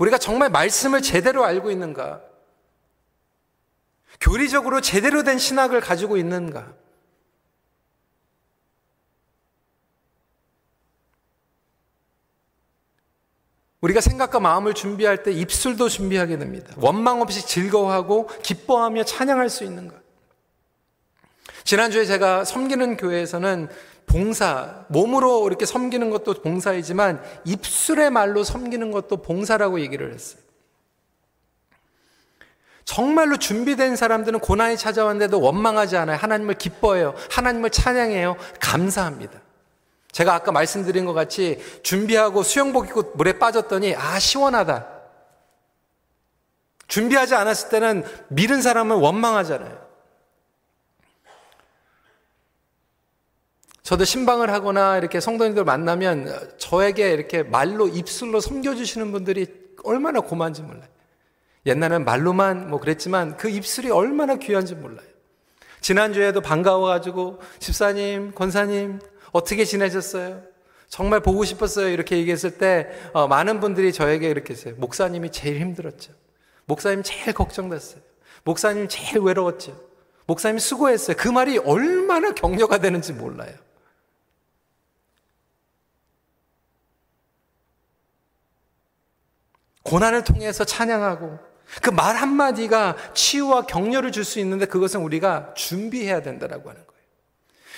우리가 0.00 0.18
정말 0.18 0.50
말씀을 0.50 1.00
제대로 1.00 1.44
알고 1.44 1.70
있는가? 1.70 2.27
교리적으로 4.20 4.80
제대로 4.80 5.22
된 5.22 5.38
신학을 5.38 5.80
가지고 5.80 6.16
있는가? 6.16 6.74
우리가 13.80 14.00
생각과 14.00 14.40
마음을 14.40 14.74
준비할 14.74 15.22
때 15.22 15.30
입술도 15.30 15.88
준비하게 15.88 16.38
됩니다. 16.38 16.74
원망 16.78 17.20
없이 17.20 17.46
즐거워하고 17.46 18.28
기뻐하며 18.42 19.04
찬양할 19.04 19.48
수 19.48 19.62
있는가? 19.64 19.94
지난주에 21.62 22.04
제가 22.04 22.44
섬기는 22.44 22.96
교회에서는 22.96 23.68
봉사, 24.06 24.86
몸으로 24.88 25.46
이렇게 25.46 25.66
섬기는 25.66 26.10
것도 26.10 26.42
봉사이지만 26.42 27.22
입술의 27.44 28.10
말로 28.10 28.42
섬기는 28.42 28.90
것도 28.90 29.18
봉사라고 29.18 29.80
얘기를 29.80 30.12
했어요. 30.12 30.42
정말로 32.88 33.36
준비된 33.36 33.96
사람들은 33.96 34.40
고난이 34.40 34.78
찾아왔는데도 34.78 35.42
원망하지 35.42 35.98
않아요. 35.98 36.16
하나님을 36.16 36.54
기뻐해요. 36.54 37.14
하나님을 37.30 37.68
찬양해요. 37.68 38.38
감사합니다. 38.60 39.42
제가 40.10 40.32
아까 40.32 40.52
말씀드린 40.52 41.04
것 41.04 41.12
같이 41.12 41.62
준비하고 41.82 42.42
수영복 42.42 42.88
입고 42.88 43.12
물에 43.14 43.38
빠졌더니 43.38 43.94
아 43.94 44.18
시원하다. 44.18 44.88
준비하지 46.86 47.34
않았을 47.34 47.68
때는 47.68 48.04
미른 48.28 48.62
사람은 48.62 48.96
원망하잖아요. 48.96 49.86
저도 53.82 54.06
신방을 54.06 54.50
하거나 54.50 54.96
이렇게 54.96 55.20
성도님들 55.20 55.62
만나면 55.64 56.56
저에게 56.56 57.12
이렇게 57.12 57.42
말로 57.42 57.86
입술로 57.86 58.40
섬겨주시는 58.40 59.12
분들이 59.12 59.46
얼마나 59.84 60.20
고마운지 60.20 60.62
몰라요. 60.62 60.97
옛날엔 61.68 62.04
말로만 62.04 62.70
뭐 62.70 62.80
그랬지만 62.80 63.36
그 63.36 63.48
입술이 63.48 63.90
얼마나 63.90 64.36
귀한지 64.36 64.74
몰라요. 64.74 65.06
지난주에도 65.80 66.40
반가워가지고 66.40 67.40
집사님, 67.60 68.32
권사님 68.34 69.00
어떻게 69.32 69.64
지내셨어요? 69.64 70.42
정말 70.88 71.20
보고 71.20 71.44
싶었어요. 71.44 71.88
이렇게 71.88 72.16
얘기했을 72.16 72.56
때 72.58 72.88
어, 73.12 73.28
많은 73.28 73.60
분들이 73.60 73.92
저에게 73.92 74.30
이렇게 74.30 74.54
했어요. 74.54 74.74
목사님이 74.78 75.30
제일 75.30 75.60
힘들었죠. 75.60 76.12
목사님 76.64 77.02
제일 77.02 77.34
걱정됐어요. 77.34 78.00
목사님 78.44 78.88
제일 78.88 79.18
외로웠죠. 79.18 79.78
목사님 80.26 80.58
수고했어요. 80.58 81.16
그 81.18 81.28
말이 81.28 81.58
얼마나 81.58 82.32
격려가 82.32 82.78
되는지 82.78 83.12
몰라요. 83.12 83.54
고난을 89.82 90.24
통해서 90.24 90.64
찬양하고 90.64 91.38
그 91.82 91.90
말 91.90 92.16
한마디가 92.16 92.96
치유와 93.14 93.62
격려를 93.66 94.10
줄 94.12 94.24
수 94.24 94.38
있는데 94.40 94.66
그것은 94.66 95.00
우리가 95.00 95.52
준비해야 95.54 96.22
된다라고 96.22 96.68
하는 96.70 96.82
거예요. 96.86 96.98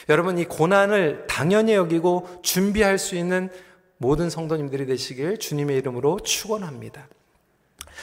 여러분 0.09 0.39
이 0.39 0.45
고난을 0.45 1.27
당연히 1.29 1.75
여기고 1.75 2.41
준비할 2.43 2.99
수 2.99 3.15
있는 3.17 3.51
모든 3.99 4.31
성도님들이 4.31 4.87
되시길 4.87 5.39
주님의 5.39 5.77
이름으로 5.79 6.21
축원합니다. 6.21 7.07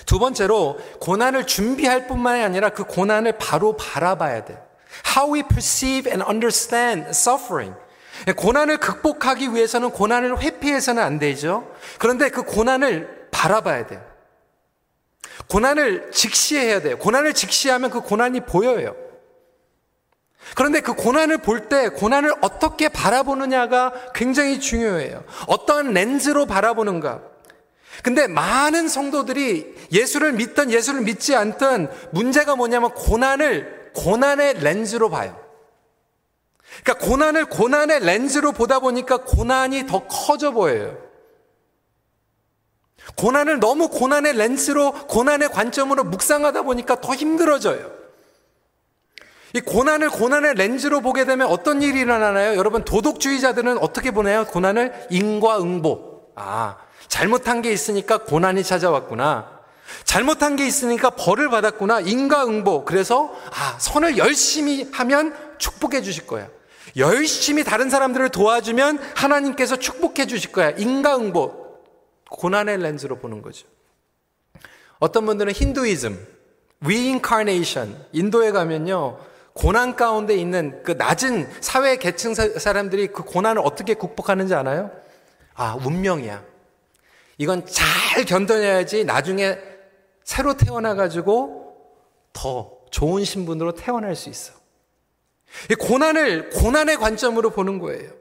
두 0.06 0.20
번째로 0.20 0.78
고난을 1.02 1.48
준비할 1.48 2.08
뿐만이 2.08 2.44
아니라 2.44 2.70
그 2.70 2.84
고난을 2.84 3.38
바로 3.40 3.76
바라봐야 3.78 4.46
돼요. 4.46 4.62
How 5.16 5.34
we 5.34 5.44
perceive 5.44 6.12
and 6.12 6.24
understand 6.30 7.10
suffering. 7.10 7.76
고난을 8.36 8.78
극복하기 8.78 9.54
위해서는 9.54 9.90
고난을 9.92 10.42
회피해서는 10.42 11.02
안 11.02 11.18
되죠. 11.20 11.72
그런데 11.98 12.30
그 12.30 12.44
고난을 12.44 13.30
바라봐야 13.32 13.88
돼요. 13.88 14.07
고난을 15.48 16.12
직시해야 16.12 16.82
돼요. 16.82 16.98
고난을 16.98 17.34
직시하면 17.34 17.90
그 17.92 18.02
고난이 18.02 18.42
보여요. 18.42 18.96
그런데 20.56 20.80
그 20.82 20.94
고난을 20.94 21.40
볼 21.40 21.70
때 21.70 21.90
고난을 21.90 22.34
어떻게 22.42 22.90
바라보느냐가 22.90 23.94
굉장히 24.14 24.60
중요해요. 24.60 25.24
어떠한 25.48 25.94
렌즈로 25.94 26.46
바라보는가. 26.46 27.22
근데 28.04 28.28
많은 28.28 28.88
성도들이 28.88 29.76
예수를 29.92 30.34
믿던 30.34 30.72
예수를 30.72 31.02
믿지 31.02 31.36
않던 31.36 31.92
문제가 32.12 32.56
뭐냐면 32.56 32.92
고난을 32.92 33.92
고난의 33.96 34.60
렌즈로 34.60 35.10
봐요. 35.10 35.38
그러니까 36.84 37.06
고난을 37.06 37.46
고난의 37.46 38.02
렌즈로 38.02 38.52
보다 38.52 38.80
보니까 38.80 39.18
고난이 39.18 39.88
더 39.88 40.06
커져 40.08 40.52
보여요. 40.52 41.07
고난을 43.16 43.60
너무 43.60 43.90
고난의 43.90 44.34
렌즈로, 44.34 44.92
고난의 44.92 45.50
관점으로 45.50 46.04
묵상하다 46.04 46.64
보니까 46.64 47.02
더 47.02 47.16
힘들어져요. 47.16 47.98
이 49.54 49.62
고난을 49.62 50.10
고난의 50.10 50.56
렌즈로 50.56 51.02
보게 51.02 51.26
되면 51.26 51.48
어떤 51.48 51.82
일이 51.82 52.02
일어나나요? 52.02 52.58
여러분, 52.58 52.84
도덕주의자들은 52.84 53.78
어떻게 53.80 54.12
보나요? 54.12 54.46
고난을 54.46 55.08
인과응보. 55.10 56.22
아, 56.36 56.78
잘못한 57.08 57.62
게 57.62 57.72
있으니까 57.72 58.20
고난이 58.20 58.64
찾아왔구나. 58.64 59.58
잘못한 60.04 60.58
게 60.58 60.68
있으니까 60.68 61.12
벌을 61.12 61.50
받았구나. 61.50 62.02
인과응보. 62.02 62.84
그래서, 62.84 63.34
아, 63.52 63.76
선을 63.80 64.18
열심히 64.18 64.90
하면 64.92 65.34
축복해 65.58 66.02
주실 66.02 66.28
거야. 66.28 66.48
열심히 66.98 67.64
다른 67.64 67.90
사람들을 67.90 68.30
도와주면 68.30 69.00
하나님께서 69.16 69.78
축복해 69.78 70.28
주실 70.28 70.52
거야. 70.52 70.72
인과응보. 70.72 71.67
고난의 72.30 72.78
렌즈로 72.80 73.18
보는 73.20 73.42
거죠. 73.42 73.68
어떤 75.00 75.26
분들은 75.26 75.54
힌두이즘, 75.54 76.28
reincarnation, 76.84 78.06
인도에 78.12 78.52
가면요, 78.52 79.20
고난 79.54 79.96
가운데 79.96 80.36
있는 80.36 80.84
그 80.84 80.92
낮은 80.92 81.50
사회 81.62 81.98
계층 81.98 82.34
사람들이 82.36 83.08
그 83.08 83.24
고난을 83.24 83.62
어떻게 83.66 83.96
극복하는지 83.96 84.54
아나요? 84.54 84.92
아, 85.56 85.76
운명이야. 85.84 86.44
이건 87.40 87.66
잘 87.66 88.26
견뎌내야지 88.26 89.06
나중에 89.06 89.58
새로 90.24 90.56
태어나가지고 90.56 91.76
더 92.34 92.78
좋은 92.92 93.24
신분으로 93.24 93.74
태어날 93.74 94.16
수 94.16 94.30
있어. 94.30 94.54
이 95.72 95.76
고난을 95.76 96.50
고난의 96.52 96.98
관점으로 96.98 97.52
보는 97.52 97.80
거예요. 97.80 98.12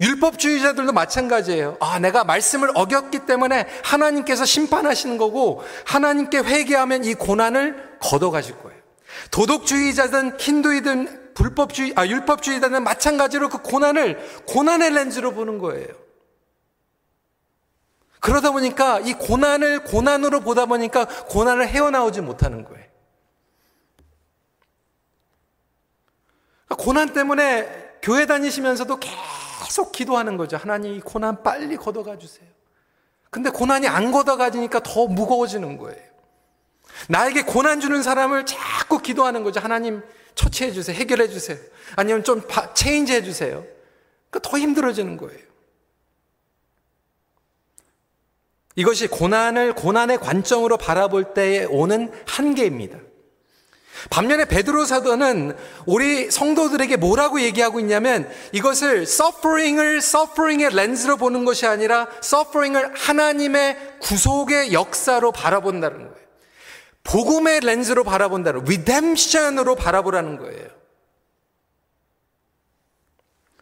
율법주의자들도 0.00 0.92
마찬가지예요. 0.92 1.78
아, 1.80 1.98
내가 1.98 2.24
말씀을 2.24 2.70
어겼기 2.74 3.20
때문에 3.20 3.66
하나님께서 3.82 4.44
심판하시는 4.44 5.16
거고 5.16 5.64
하나님께 5.86 6.38
회개하면 6.38 7.04
이 7.04 7.14
고난을 7.14 7.98
걷어가실 8.00 8.58
거예요. 8.58 8.78
도덕주의자든 9.30 10.38
힌두이든 10.38 11.34
불법주의 11.34 11.92
아 11.96 12.06
율법주의자는 12.06 12.82
마찬가지로 12.82 13.48
그 13.48 13.58
고난을 13.58 14.44
고난의 14.46 14.90
렌즈로 14.90 15.32
보는 15.32 15.58
거예요. 15.58 15.88
그러다 18.20 18.50
보니까 18.50 19.00
이 19.00 19.14
고난을 19.14 19.84
고난으로 19.84 20.40
보다 20.40 20.66
보니까 20.66 21.04
고난을 21.04 21.68
헤어나오지 21.68 22.20
못하는 22.20 22.64
거예요. 22.64 22.84
고난 26.76 27.12
때문에 27.12 27.98
교회 28.02 28.26
다니시면서도 28.26 28.98
계속 28.98 29.45
기도하는 29.96 30.36
거죠. 30.36 30.56
하나님 30.56 30.94
이 30.94 31.00
고난 31.00 31.42
빨리 31.42 31.76
걷어가 31.76 32.18
주세요. 32.18 32.46
근데 33.30 33.50
고난이 33.50 33.88
안 33.88 34.12
걷어가지니까 34.12 34.80
더 34.80 35.06
무거워지는 35.06 35.78
거예요. 35.78 36.00
나에게 37.08 37.42
고난 37.42 37.80
주는 37.80 38.02
사람을 38.02 38.46
자꾸 38.46 38.98
기도하는 38.98 39.42
거죠. 39.42 39.60
하나님 39.60 40.02
처치해 40.34 40.72
주세요. 40.72 40.96
해결해 40.96 41.28
주세요. 41.28 41.58
아니면 41.96 42.24
좀 42.24 42.42
체인지 42.74 43.12
해 43.14 43.22
주세요. 43.22 43.64
그러니까 44.30 44.48
더 44.50 44.58
힘들어지는 44.58 45.16
거예요. 45.16 45.46
이것이 48.74 49.08
고난을 49.08 49.74
고난의 49.74 50.18
관점으로 50.18 50.76
바라볼 50.76 51.32
때에 51.32 51.64
오는 51.64 52.12
한계입니다. 52.26 52.98
반면에 54.10 54.44
베드로 54.44 54.84
사도는 54.84 55.56
우리 55.86 56.30
성도들에게 56.30 56.96
뭐라고 56.96 57.40
얘기하고 57.40 57.80
있냐면 57.80 58.30
이것을 58.52 59.02
suffering을 59.02 59.98
suffering의 59.98 60.74
렌즈로 60.74 61.16
보는 61.16 61.44
것이 61.44 61.66
아니라 61.66 62.08
suffering을 62.22 62.94
하나님의 62.94 63.98
구속의 64.00 64.72
역사로 64.72 65.32
바라본다는 65.32 65.98
거예요. 65.98 66.26
복음의 67.04 67.60
렌즈로 67.60 68.02
바라본다는 68.04 68.62
redemption으로 68.62 69.76
바라보라는 69.76 70.38
거예요. 70.38 70.66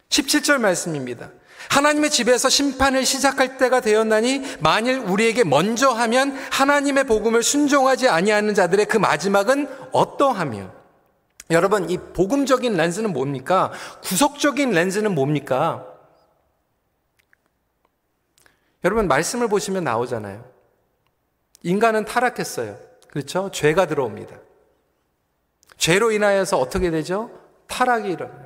17절 0.09 0.57
말씀입니다. 0.59 1.31
하나님의 1.69 2.09
집에서 2.09 2.49
심판을 2.49 3.05
시작할 3.05 3.57
때가 3.57 3.81
되었나니 3.81 4.57
만일 4.59 4.99
우리에게 4.99 5.43
먼저 5.43 5.89
하면 5.89 6.31
하나님의 6.51 7.05
복음을 7.05 7.43
순종하지 7.43 8.09
아니하는 8.09 8.53
자들의 8.53 8.85
그 8.85 8.97
마지막은 8.97 9.67
어떠하며 9.91 10.71
여러분 11.51 11.89
이 11.89 11.97
복음적인 11.97 12.75
렌즈는 12.75 13.13
뭡니까? 13.13 13.71
구속적인 14.03 14.71
렌즈는 14.71 15.13
뭡니까? 15.13 15.85
여러분 18.83 19.07
말씀을 19.07 19.47
보시면 19.47 19.83
나오잖아요. 19.83 20.43
인간은 21.63 22.05
타락했어요. 22.05 22.77
그렇죠? 23.09 23.49
죄가 23.51 23.87
들어옵니다. 23.87 24.37
죄로 25.77 26.11
인하여서 26.11 26.59
어떻게 26.59 26.91
되죠? 26.91 27.31
타락이 27.67 28.11
일어나요. 28.11 28.44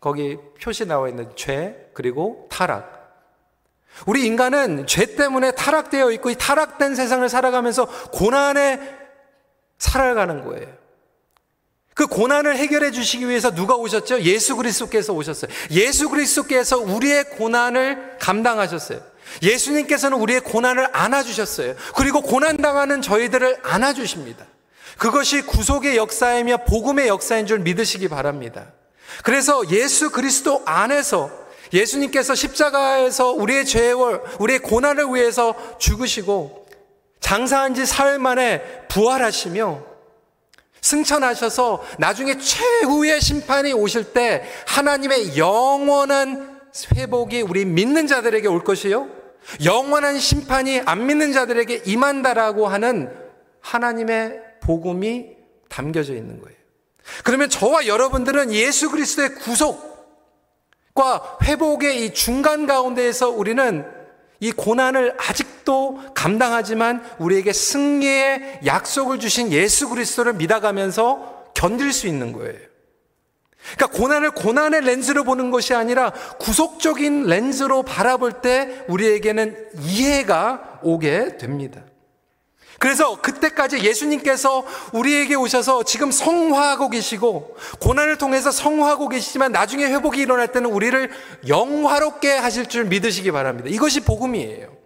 거기 0.00 0.36
표시 0.60 0.86
나와 0.86 1.08
있는 1.08 1.30
죄, 1.36 1.90
그리고 1.94 2.48
타락. 2.50 2.96
우리 4.04 4.26
인간은 4.26 4.86
죄 4.86 5.16
때문에 5.16 5.52
타락되어 5.52 6.10
있고 6.12 6.30
이 6.30 6.34
타락된 6.36 6.94
세상을 6.94 7.26
살아가면서 7.28 7.86
고난에 8.10 8.78
살아가는 9.78 10.44
거예요. 10.44 10.66
그 11.94 12.06
고난을 12.06 12.56
해결해 12.58 12.90
주시기 12.90 13.26
위해서 13.26 13.54
누가 13.54 13.74
오셨죠? 13.74 14.20
예수 14.20 14.54
그리스도께서 14.56 15.14
오셨어요. 15.14 15.50
예수 15.70 16.10
그리스도께서 16.10 16.76
우리의 16.76 17.30
고난을 17.30 18.18
감당하셨어요. 18.20 19.00
예수님께서는 19.42 20.18
우리의 20.18 20.40
고난을 20.40 20.88
안아주셨어요. 20.92 21.74
그리고 21.96 22.20
고난당하는 22.20 23.00
저희들을 23.00 23.60
안아주십니다. 23.62 24.44
그것이 24.98 25.42
구속의 25.42 25.96
역사이며 25.96 26.64
복음의 26.68 27.08
역사인 27.08 27.46
줄 27.46 27.60
믿으시기 27.60 28.08
바랍니다. 28.08 28.72
그래서 29.22 29.68
예수 29.70 30.10
그리스도 30.10 30.62
안에서 30.64 31.30
예수님께서 31.72 32.34
십자가에서 32.34 33.32
우리의 33.32 33.64
죄와 33.66 34.20
우리의 34.38 34.60
고난을 34.60 35.14
위해서 35.14 35.54
죽으시고 35.78 36.66
장사한 37.20 37.74
지 37.74 37.86
사흘 37.86 38.18
만에 38.18 38.86
부활하시며 38.88 39.82
승천하셔서 40.80 41.84
나중에 41.98 42.38
최후의 42.38 43.20
심판이 43.20 43.72
오실 43.72 44.12
때 44.12 44.44
하나님의 44.66 45.36
영원한 45.36 46.60
회복이 46.94 47.42
우리 47.42 47.64
믿는 47.64 48.06
자들에게 48.06 48.46
올 48.46 48.62
것이요. 48.62 49.08
영원한 49.64 50.18
심판이 50.18 50.80
안 50.84 51.06
믿는 51.06 51.32
자들에게 51.32 51.82
임한다라고 51.86 52.68
하는 52.68 53.12
하나님의 53.60 54.40
복음이 54.62 55.30
담겨져 55.68 56.14
있는 56.14 56.40
거예요. 56.40 56.55
그러면 57.24 57.48
저와 57.48 57.86
여러분들은 57.86 58.52
예수 58.52 58.90
그리스도의 58.90 59.34
구속과 59.36 61.38
회복의 61.42 62.04
이 62.04 62.14
중간 62.14 62.66
가운데에서 62.66 63.30
우리는 63.30 63.84
이 64.40 64.52
고난을 64.52 65.16
아직도 65.18 66.12
감당하지만 66.14 67.02
우리에게 67.18 67.52
승리의 67.52 68.60
약속을 68.66 69.18
주신 69.18 69.50
예수 69.52 69.88
그리스도를 69.88 70.34
믿어가면서 70.34 71.52
견딜 71.54 71.92
수 71.92 72.06
있는 72.06 72.32
거예요. 72.32 72.58
그러니까 73.74 73.98
고난을 73.98 74.30
고난의 74.32 74.82
렌즈로 74.82 75.24
보는 75.24 75.50
것이 75.50 75.74
아니라 75.74 76.10
구속적인 76.38 77.24
렌즈로 77.24 77.82
바라볼 77.82 78.40
때 78.40 78.84
우리에게는 78.88 79.70
이해가 79.80 80.80
오게 80.82 81.38
됩니다. 81.38 81.82
그래서 82.78 83.20
그때까지 83.20 83.78
예수님께서 83.78 84.64
우리에게 84.92 85.34
오셔서 85.34 85.84
지금 85.84 86.10
성화하고 86.10 86.90
계시고 86.90 87.56
고난을 87.80 88.18
통해서 88.18 88.50
성화하고 88.50 89.08
계시지만 89.08 89.52
나중에 89.52 89.86
회복이 89.86 90.20
일어날 90.20 90.48
때는 90.52 90.70
우리를 90.70 91.10
영화롭게 91.48 92.32
하실 92.32 92.66
줄 92.66 92.84
믿으시기 92.84 93.32
바랍니다. 93.32 93.68
이것이 93.70 94.00
복음이에요. 94.00 94.76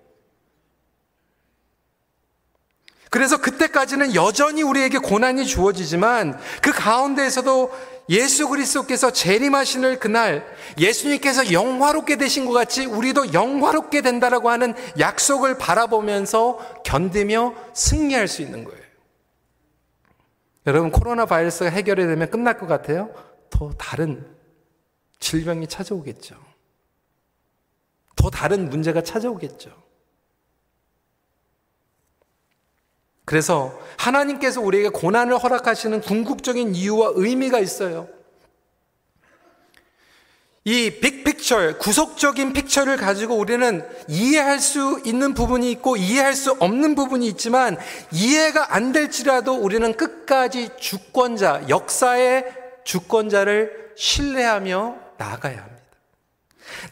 그래서 3.11 3.39
그때까지는 3.39 4.15
여전히 4.15 4.63
우리에게 4.63 4.99
고난이 4.99 5.45
주어지지만 5.45 6.39
그 6.63 6.71
가운데에서도 6.71 7.73
예수 8.11 8.49
그리스도께서 8.49 9.13
재림하시는 9.13 10.01
그날 10.01 10.45
예수님께서 10.77 11.53
영화롭게 11.53 12.17
되신 12.17 12.45
것 12.45 12.53
같이 12.53 12.85
우리도 12.85 13.33
영화롭게 13.33 14.03
된다라고 14.03 14.51
하는 14.51 14.75
약속을 14.99 15.59
바라보면서 15.59 16.83
견디며 16.83 17.55
승리할 17.73 18.27
수 18.27 18.43
있는 18.43 18.65
거예요. 18.65 18.81
여러분 20.67 20.91
코로나 20.91 21.25
바이러스가 21.25 21.71
해결이 21.71 22.05
되면 22.07 22.29
끝날 22.31 22.59
것 22.59 22.67
같아요? 22.67 23.15
더 23.49 23.71
다른 23.79 24.27
질병이 25.21 25.69
찾아오겠죠. 25.69 26.37
더 28.17 28.29
다른 28.29 28.69
문제가 28.69 29.03
찾아오겠죠. 29.03 29.71
그래서 33.31 33.79
하나님께서 33.97 34.61
우리에게 34.61 34.89
고난을 34.89 35.39
허락하시는 35.39 36.01
궁극적인 36.01 36.75
이유와 36.75 37.13
의미가 37.15 37.61
있어요. 37.61 38.09
이 40.65 40.99
빅픽처, 41.01 41.79
구속적인 41.79 42.53
픽처를 42.53 42.97
가지고 42.97 43.37
우리는 43.37 43.89
이해할 44.09 44.59
수 44.59 45.01
있는 45.05 45.33
부분이 45.35 45.71
있고 45.71 45.97
이해할 45.97 46.35
수 46.35 46.57
없는 46.59 46.97
부분이 46.97 47.25
있지만 47.29 47.79
이해가 48.11 48.75
안 48.75 48.91
될지라도 48.91 49.55
우리는 49.55 49.97
끝까지 49.97 50.71
주권자, 50.81 51.69
역사의 51.69 52.47
주권자를 52.83 53.93
신뢰하며 53.95 54.97
나아가야 55.19 55.57
합니다. 55.57 55.83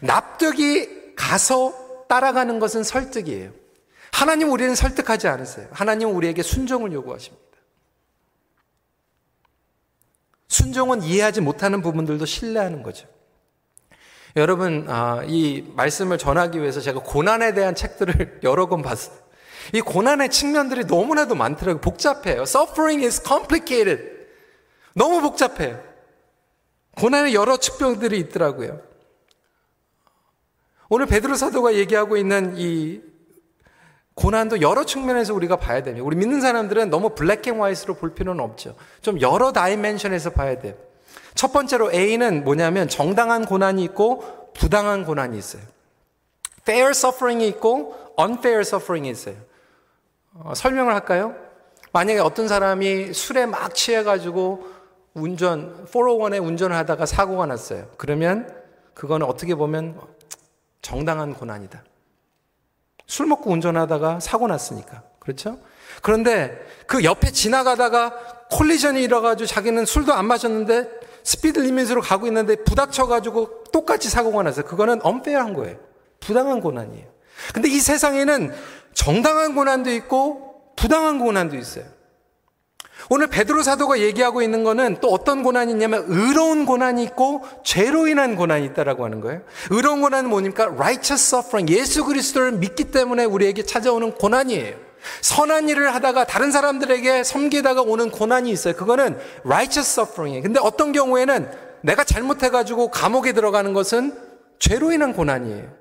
납득이 0.03 1.17
가서 1.17 2.05
따라가는 2.07 2.61
것은 2.61 2.85
설득이에요. 2.85 3.58
하나님 4.13 4.51
우리는 4.51 4.75
설득하지 4.75 5.29
않으세요. 5.29 5.69
하나님 5.71 6.15
우리에게 6.15 6.43
순종을 6.43 6.93
요구하십니다. 6.93 7.45
순종은 10.49 11.03
이해하지 11.03 11.41
못하는 11.41 11.83
부분들도 11.83 12.25
신뢰하는 12.25 12.83
거죠. 12.83 13.07
여러분, 14.37 14.87
아, 14.89 15.23
이 15.27 15.65
말씀을 15.75 16.19
전하기 16.19 16.61
위해서 16.61 16.81
제가 16.81 17.01
고난에 17.01 17.55
대한 17.55 17.75
책들을 17.75 18.41
여러 18.45 18.69
권 18.69 18.83
봤어요. 18.83 19.17
이 19.73 19.81
고난의 19.81 20.31
측면들이 20.31 20.85
너무나도 20.85 21.35
많더라고요. 21.35 21.81
복잡해요. 21.81 22.43
Suffering 22.43 23.05
is 23.05 23.23
complicated. 23.27 24.03
너무 24.95 25.21
복잡해요. 25.21 25.83
고난의 26.97 27.35
여러 27.35 27.57
측면들이 27.59 28.19
있더라고요. 28.21 28.81
오늘 30.89 31.07
베드로 31.07 31.35
사도가 31.35 31.75
얘기하고 31.75 32.17
있는 32.17 32.55
이 32.57 33.03
고난도 34.19 34.61
여러 34.63 34.85
측면에서 34.85 35.33
우리가 35.33 35.57
봐야 35.57 35.81
됩니다. 35.81 36.05
우리 36.05 36.17
믿는 36.17 36.41
사람들은 36.41 36.91
너무 36.91 37.11
black 37.11 37.47
and 37.47 37.61
white로 37.61 37.95
볼 37.95 38.15
필요는 38.15 38.43
없죠. 38.43 38.75
좀 39.01 39.21
여러 39.21 39.53
dimension에서 39.53 40.31
봐야 40.31 40.59
돼요. 40.59 40.75
첫 41.37 41.53
번째로 41.53 41.93
A는 41.93 42.43
뭐냐면 42.43 42.89
정당한 42.89 43.45
고난이 43.45 43.85
있고 43.85 44.51
부당한 44.55 45.05
고난이 45.05 45.39
있어요. 45.39 45.63
fair 46.63 46.91
suffering이 46.91 47.47
있고 47.47 47.95
unfair 48.19 48.63
suffering이 48.63 49.09
있어요. 49.09 49.37
어, 50.35 50.53
설명을 50.53 50.93
할까요? 50.95 51.37
만약에 51.93 52.19
어떤 52.19 52.49
사람이 52.49 53.13
술에 53.15 53.47
막 53.47 53.73
취해가지고 53.73 54.67
운전, 55.15 55.87
401에 55.87 56.45
운전을 56.45 56.75
하다가 56.77 57.07
사고가 57.07 57.47
났어요. 57.47 57.87
그러면 57.97 58.53
그거는 58.95 59.29
어떻게 59.29 59.55
보면 59.55 60.01
정당한 60.83 61.35
고난이다. 61.35 61.85
술 63.09 63.27
먹고 63.27 63.51
운전하다가 63.51 64.21
사고 64.21 64.47
났으니까. 64.47 65.03
그렇죠? 65.19 65.59
그런데 66.03 66.57
그 66.87 67.03
옆에 67.03 67.33
지나가다가 67.33 68.15
콜리전이 68.51 69.03
일어가지고 69.03 69.47
자기는 69.47 69.85
술도 69.85 70.13
안 70.13 70.27
마셨는데 70.27 70.89
스피드 71.25 71.59
리밋으로 71.59 72.01
가고 72.01 72.27
있는데 72.27 72.57
부닥쳐가지고 72.65 73.65
똑같이 73.73 74.09
사고가 74.09 74.43
났어요. 74.43 74.65
그거는 74.65 75.01
엄페어한 75.03 75.55
거예요. 75.55 75.77
부당한 76.21 76.61
고난이에요. 76.61 77.07
근데 77.53 77.69
이 77.69 77.81
세상에는 77.81 78.55
정당한 78.95 79.55
고난도 79.55 79.91
있고 79.93 80.73
부당한 80.77 81.19
고난도 81.19 81.57
있어요. 81.57 81.85
오늘 83.11 83.27
베드로 83.27 83.63
사도가 83.63 84.01
얘기하고 84.01 84.43
있는 84.43 84.65
거는 84.65 84.99
또 85.01 85.09
어떤 85.09 85.43
고난이 85.43 85.73
있냐면 85.73 86.05
의로운 86.09 86.67
고난이 86.67 87.03
있고 87.05 87.43
죄로 87.65 88.07
인한 88.07 88.37
고난이 88.37 88.67
있다라고 88.67 89.05
하는 89.05 89.21
거예요. 89.21 89.41
의로운 89.71 90.03
고난은 90.03 90.29
뭐니까 90.29 90.65
righteous 90.65 91.37
suffering. 91.37 91.73
예수 91.73 92.05
그리스도를 92.05 92.53
믿기 92.53 92.85
때문에 92.85 93.25
우리에게 93.25 93.63
찾아오는 93.63 94.13
고난이에요. 94.13 94.77
선한 95.23 95.69
일을 95.69 95.95
하다가 95.95 96.25
다른 96.25 96.51
사람들에게 96.51 97.25
섬기다가 97.25 97.83
오는 97.83 98.11
고난이 98.11 98.51
있어요. 98.51 98.75
그거는 98.75 99.19
righteous 99.45 100.01
suffering이에요. 100.01 100.43
근데 100.43 100.61
어떤 100.63 100.93
경우에는 100.93 101.51
내가 101.81 102.05
잘못해 102.05 102.51
가지고 102.51 102.91
감옥에 102.91 103.33
들어가는 103.33 103.73
것은 103.73 104.13
죄로 104.59 104.93
인한 104.93 105.15
고난이에요. 105.15 105.78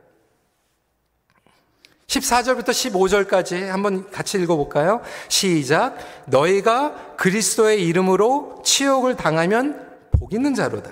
14절부터 2.07 2.69
15절까지 2.69 3.65
한번 3.65 4.09
같이 4.09 4.37
읽어볼까요? 4.41 5.01
시작. 5.27 5.97
너희가 6.25 7.15
그리스도의 7.17 7.85
이름으로 7.85 8.61
치욕을 8.63 9.15
당하면 9.15 9.87
복 10.11 10.33
있는 10.33 10.55
자로다. 10.55 10.89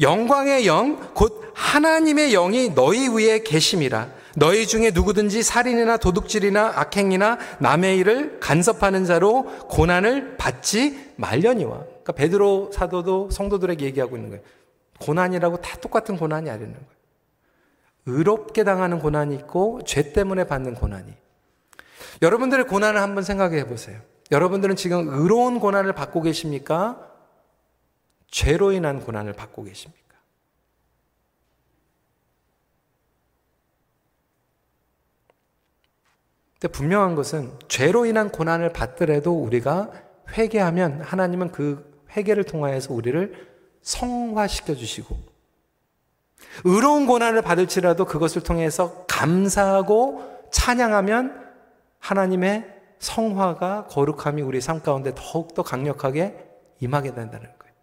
영광의 0.00 0.66
영, 0.66 1.12
곧 1.14 1.52
하나님의 1.54 2.30
영이 2.30 2.74
너희 2.74 3.08
위에 3.08 3.42
계심이라. 3.42 4.08
너희 4.36 4.66
중에 4.66 4.92
누구든지 4.92 5.42
살인이나 5.42 5.98
도둑질이나 5.98 6.72
악행이나 6.76 7.38
남의 7.58 7.98
일을 7.98 8.40
간섭하는 8.40 9.04
자로 9.04 9.44
고난을 9.68 10.36
받지 10.38 11.12
말려니와. 11.16 11.70
그러니까 11.78 12.12
베드로 12.12 12.70
사도도 12.72 13.30
성도들에게 13.30 13.84
얘기하고 13.84 14.16
있는 14.16 14.30
거예요. 14.30 14.44
고난이라고 15.00 15.60
다 15.60 15.76
똑같은 15.80 16.16
고난이 16.16 16.48
아니라는 16.48 16.72
거예요. 16.72 17.01
의롭게 18.06 18.64
당하는 18.64 18.98
고난이 18.98 19.34
있고 19.36 19.80
죄 19.84 20.12
때문에 20.12 20.44
받는 20.44 20.74
고난이. 20.74 21.12
여러분들의 22.20 22.66
고난을 22.66 23.00
한번 23.00 23.22
생각해 23.22 23.66
보세요. 23.66 24.00
여러분들은 24.30 24.76
지금 24.76 25.08
의로운 25.08 25.60
고난을 25.60 25.92
받고 25.92 26.22
계십니까? 26.22 27.10
죄로 28.30 28.72
인한 28.72 29.00
고난을 29.00 29.34
받고 29.34 29.64
계십니까? 29.64 30.02
근데 36.54 36.68
분명한 36.72 37.14
것은 37.14 37.58
죄로 37.68 38.06
인한 38.06 38.30
고난을 38.30 38.72
받더라도 38.72 39.32
우리가 39.32 39.90
회개하면 40.30 41.02
하나님은 41.02 41.52
그 41.52 42.04
회개를 42.16 42.44
통하여서 42.44 42.94
우리를 42.94 43.52
성화시켜 43.82 44.74
주시고 44.74 45.31
의로운 46.64 47.06
고난을 47.06 47.42
받을지라도 47.42 48.04
그것을 48.04 48.42
통해서 48.42 49.04
감사하고 49.06 50.48
찬양하면 50.50 51.40
하나님의 51.98 52.72
성화가 52.98 53.86
거룩함이 53.88 54.42
우리 54.42 54.60
삶 54.60 54.80
가운데 54.80 55.12
더욱더 55.16 55.62
강력하게 55.62 56.36
임하게 56.80 57.14
된다는 57.14 57.46
거예요. 57.58 57.74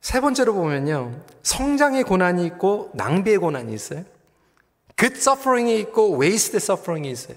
세 0.00 0.20
번째로 0.20 0.54
보면요. 0.54 1.20
성장의 1.42 2.04
고난이 2.04 2.46
있고 2.46 2.90
낭비의 2.94 3.38
고난이 3.38 3.74
있어요. 3.74 4.04
good 4.96 5.16
suffering이 5.18 5.78
있고 5.80 6.18
wasted 6.18 6.56
suffering이 6.58 7.10
있어요. 7.10 7.36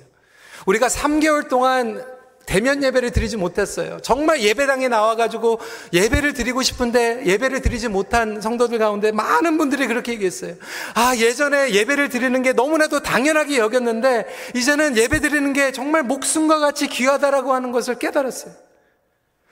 우리가 0.66 0.88
3개월 0.88 1.50
동안 1.50 2.06
대면 2.50 2.82
예배를 2.82 3.12
드리지 3.12 3.38
못했어요. 3.38 4.00
정말 4.02 4.42
예배당에 4.42 4.88
나와가지고 4.88 5.60
예배를 5.94 6.34
드리고 6.34 6.64
싶은데 6.64 7.24
예배를 7.28 7.62
드리지 7.62 7.90
못한 7.90 8.42
성도들 8.42 8.80
가운데 8.80 9.12
많은 9.12 9.60
분들이 9.60 9.86
그렇게 9.86 10.14
얘기했어요. 10.14 10.56
아, 10.96 11.16
예전에 11.16 11.74
예배를 11.74 12.10
드리는 12.10 12.42
게 12.42 12.54
너무나도 12.54 13.02
당연하게 13.02 13.60
여겼는데 13.60 14.26
이제는 14.56 14.98
예배 14.98 15.20
드리는 15.20 15.54
게 15.54 15.72
정말 15.72 16.02
목숨과 16.02 16.58
같이 16.58 16.88
귀하다라고 16.88 17.54
하는 17.54 17.72
것을 17.72 18.00
깨달았어요. 18.00 18.52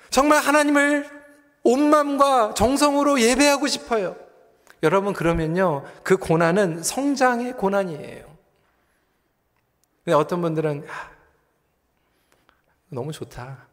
정말 0.10 0.40
하나님을 0.40 1.08
온 1.62 1.92
마음과 1.92 2.56
정성으로 2.56 3.22
예배하고 3.22 3.68
싶어요. 3.68 4.16
여러분, 4.82 5.14
그러면요. 5.14 5.84
그 6.02 6.18
고난은 6.18 6.82
성장의 6.82 7.58
고난이에요. 7.58 8.26
근데 10.04 10.16
어떤 10.16 10.42
분들은, 10.42 10.86
너무 12.90 13.12
좋다. 13.12 13.68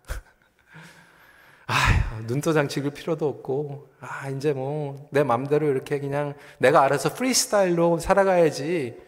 아, 1.67 2.21
눈도장 2.27 2.69
찍을 2.69 2.91
필요도 2.91 3.27
없고, 3.27 3.89
아, 4.01 4.29
이제 4.29 4.53
뭐, 4.53 5.09
내 5.11 5.23
맘대로 5.23 5.69
이렇게 5.69 5.99
그냥 5.99 6.35
내가 6.59 6.83
알아서 6.83 7.15
프리스타일로 7.15 7.99
살아가야지. 7.99 8.99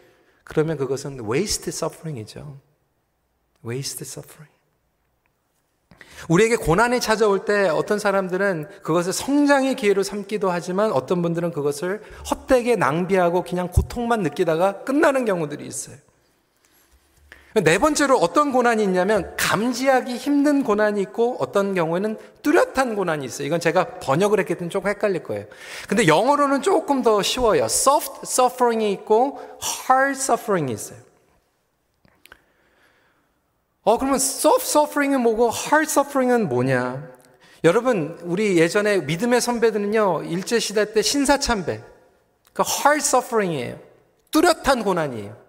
그러면 0.43 0.77
그것은 0.77 1.29
waste 1.29 1.69
suffering이죠. 1.69 2.59
waste 3.65 4.05
suffering. 4.07 4.57
우리에게 6.29 6.55
고난이 6.55 6.99
찾아올 6.99 7.45
때 7.45 7.69
어떤 7.69 7.99
사람들은 7.99 8.81
그것을 8.81 9.13
성장의 9.13 9.75
기회로 9.75 10.01
삼기도 10.01 10.49
하지만 10.49 10.91
어떤 10.91 11.21
분들은 11.21 11.51
그것을 11.51 12.01
헛되게 12.31 12.75
낭비하고 12.75 13.43
그냥 13.43 13.69
고통만 13.69 14.21
느끼다가 14.23 14.83
끝나는 14.83 15.25
경우들이 15.25 15.65
있어요. 15.65 15.97
네 17.63 17.77
번째로 17.77 18.17
어떤 18.17 18.51
고난이 18.51 18.83
있냐면 18.83 19.33
감지하기 19.37 20.17
힘든 20.17 20.63
고난이 20.63 21.01
있고 21.01 21.37
어떤 21.39 21.73
경우에는 21.73 22.17
뚜렷한 22.41 22.95
고난이 22.95 23.25
있어요. 23.25 23.47
이건 23.47 23.59
제가 23.59 23.99
번역을 23.99 24.39
했기 24.39 24.55
때문에 24.55 24.69
조금 24.69 24.89
헷갈릴 24.89 25.23
거예요. 25.23 25.45
근데 25.87 26.07
영어로는 26.07 26.61
조금 26.61 27.01
더 27.01 27.21
쉬워요. 27.21 27.65
soft 27.65 28.21
suffering이 28.23 28.91
있고 28.91 29.39
hard 29.89 30.19
suffering이 30.19 30.73
있어요. 30.73 30.99
어, 33.83 33.97
그러면 33.97 34.17
soft 34.17 34.67
suffering은 34.67 35.21
뭐고 35.21 35.49
hard 35.49 35.89
suffering은 35.89 36.49
뭐냐? 36.49 37.07
여러분, 37.63 38.19
우리 38.23 38.57
예전에 38.57 38.99
믿음의 38.99 39.41
선배들은요, 39.41 40.23
일제시대 40.23 40.93
때 40.93 41.01
신사참배. 41.01 41.81
그 42.53 42.63
hard 42.63 42.99
suffering이에요. 42.99 43.79
뚜렷한 44.31 44.83
고난이에요. 44.83 45.46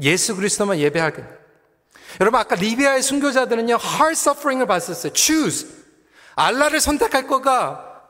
예수 0.00 0.36
그리스도만 0.36 0.78
예배하게. 0.78 1.24
여러분 2.20 2.40
아까 2.40 2.54
리비아의 2.56 3.02
순교자들은요 3.02 3.78
hard 3.82 4.12
suffering을 4.12 4.66
봤었어요. 4.66 5.12
choose 5.12 5.68
알라를 6.34 6.80
선택할 6.80 7.26
거가 7.26 8.02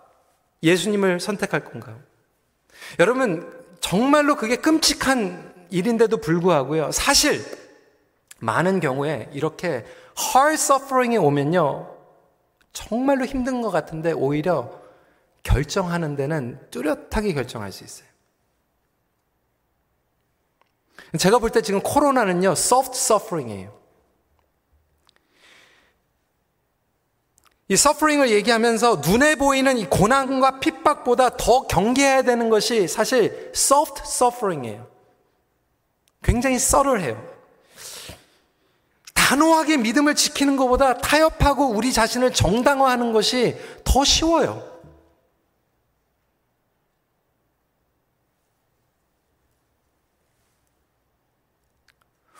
예수님을 0.63 1.21
선택할 1.21 1.65
건가? 1.65 1.99
여러분 2.99 3.51
정말로 3.81 4.37
그게 4.37 4.57
끔찍한 4.57 5.67
일인데도 5.71 6.19
불구하고요. 6.19 6.93
사실 6.93 7.45
많은 8.39 8.81
경우에 8.81 9.29
이렇게 9.33 9.85
hard 10.35 10.55
suffering이 10.55 11.17
오면요 11.19 11.89
정말로 12.73 13.25
힘든 13.25 13.61
것 13.63 13.71
같은데 13.71 14.13
오히려 14.13 14.81
결정하는 15.43 16.17
데는 16.17 16.59
뚜렷하게 16.71 17.35
결정할 17.35 17.73
수 17.73 17.85
있어요. 17.85 18.12
제가 21.19 21.39
볼 21.39 21.51
때 21.51 21.61
지금 21.61 21.81
코로나는요, 21.81 22.53
soft 22.53 22.97
suffering이에요. 22.97 23.83
이 27.69 27.75
suffering을 27.75 28.31
얘기하면서 28.31 29.03
눈에 29.07 29.35
보이는 29.37 29.79
이 29.79 29.87
고난과 29.87 30.61
핍박보다 30.61 31.37
더 31.37 31.67
경계해야 31.67 32.23
되는 32.23 32.51
것이 32.51 32.89
사실 32.89 33.51
soft 33.55 34.03
suffering이에요. 34.05 34.87
굉장히 36.23 36.59
썰을해요. 36.59 37.33
단호하게 39.15 39.79
믿음을 39.79 40.15
지키는 40.15 40.57
것보다 40.57 40.99
타협하고 40.99 41.71
우리 41.71 41.93
자신을 41.93 42.33
정당화하는 42.33 43.13
것이 43.13 43.57
더 43.85 44.05
쉬워요. 44.05 44.72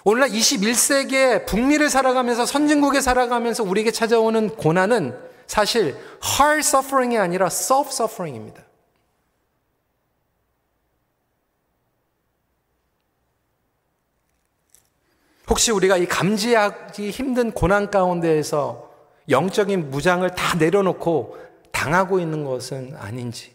오늘날 0.05 0.31
21세기에 0.31 1.47
북미를 1.47 1.89
살아가면서 1.89 2.45
선진국에 2.45 3.01
살아가면서 3.01 3.63
우리에게 3.63 3.93
찾아오는 3.93 4.57
고난은 4.57 5.17
사실 5.47 5.97
hard 6.41 6.67
suffering이 6.67 7.19
아니라 7.19 7.47
soft 7.47 7.93
suffering입니다. 7.93 8.65
혹시 15.49 15.71
우리가 15.71 15.99
이 15.99 16.07
감지하기 16.07 17.11
힘든 17.11 17.53
고난 17.53 17.91
가운데에서 17.91 18.91
영적인 19.29 19.91
무장을 19.91 20.29
다 20.35 20.57
내려놓고 20.57 21.37
당하고 21.71 22.19
있는 22.21 22.45
것은 22.45 22.97
아닌지, 22.97 23.55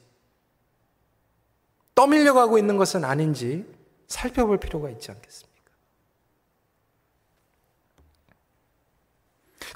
떠밀려 1.95 2.33
가고 2.33 2.57
있는 2.57 2.77
것은 2.77 3.03
아닌지 3.03 3.65
살펴볼 4.07 4.59
필요가 4.59 4.89
있지 4.89 5.11
않겠습니까? 5.11 5.46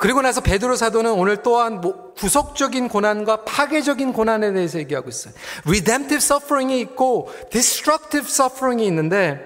그리고 0.02 0.24
나서 0.24 0.42
베드로 0.42 0.78
사도는 0.78 1.12
오늘 1.12 1.44
또한 1.44 1.80
뭐 1.80 2.16
구속적인 2.16 2.88
고난과 2.88 3.46
파괴적인 3.46 4.14
고난에 4.14 4.52
대해서 4.52 4.80
얘기하고 4.80 5.10
있어요. 5.10 5.32
redemptive 5.68 6.18
suffering이 6.18 6.80
있고 6.80 7.32
destructive 7.52 8.28
suffering이 8.28 8.84
있는데 8.88 9.40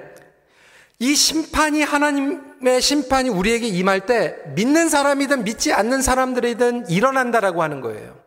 이 1.00 1.14
심판이 1.14 1.84
하나님의 1.84 2.82
심판이 2.82 3.28
우리에게 3.28 3.68
임할 3.68 4.06
때 4.06 4.38
믿는 4.56 4.88
사람이든 4.88 5.44
믿지 5.44 5.74
않는 5.74 6.02
사람들이든 6.02 6.90
일어난다라고 6.90 7.62
하는 7.62 7.82
거예요. 7.82 8.18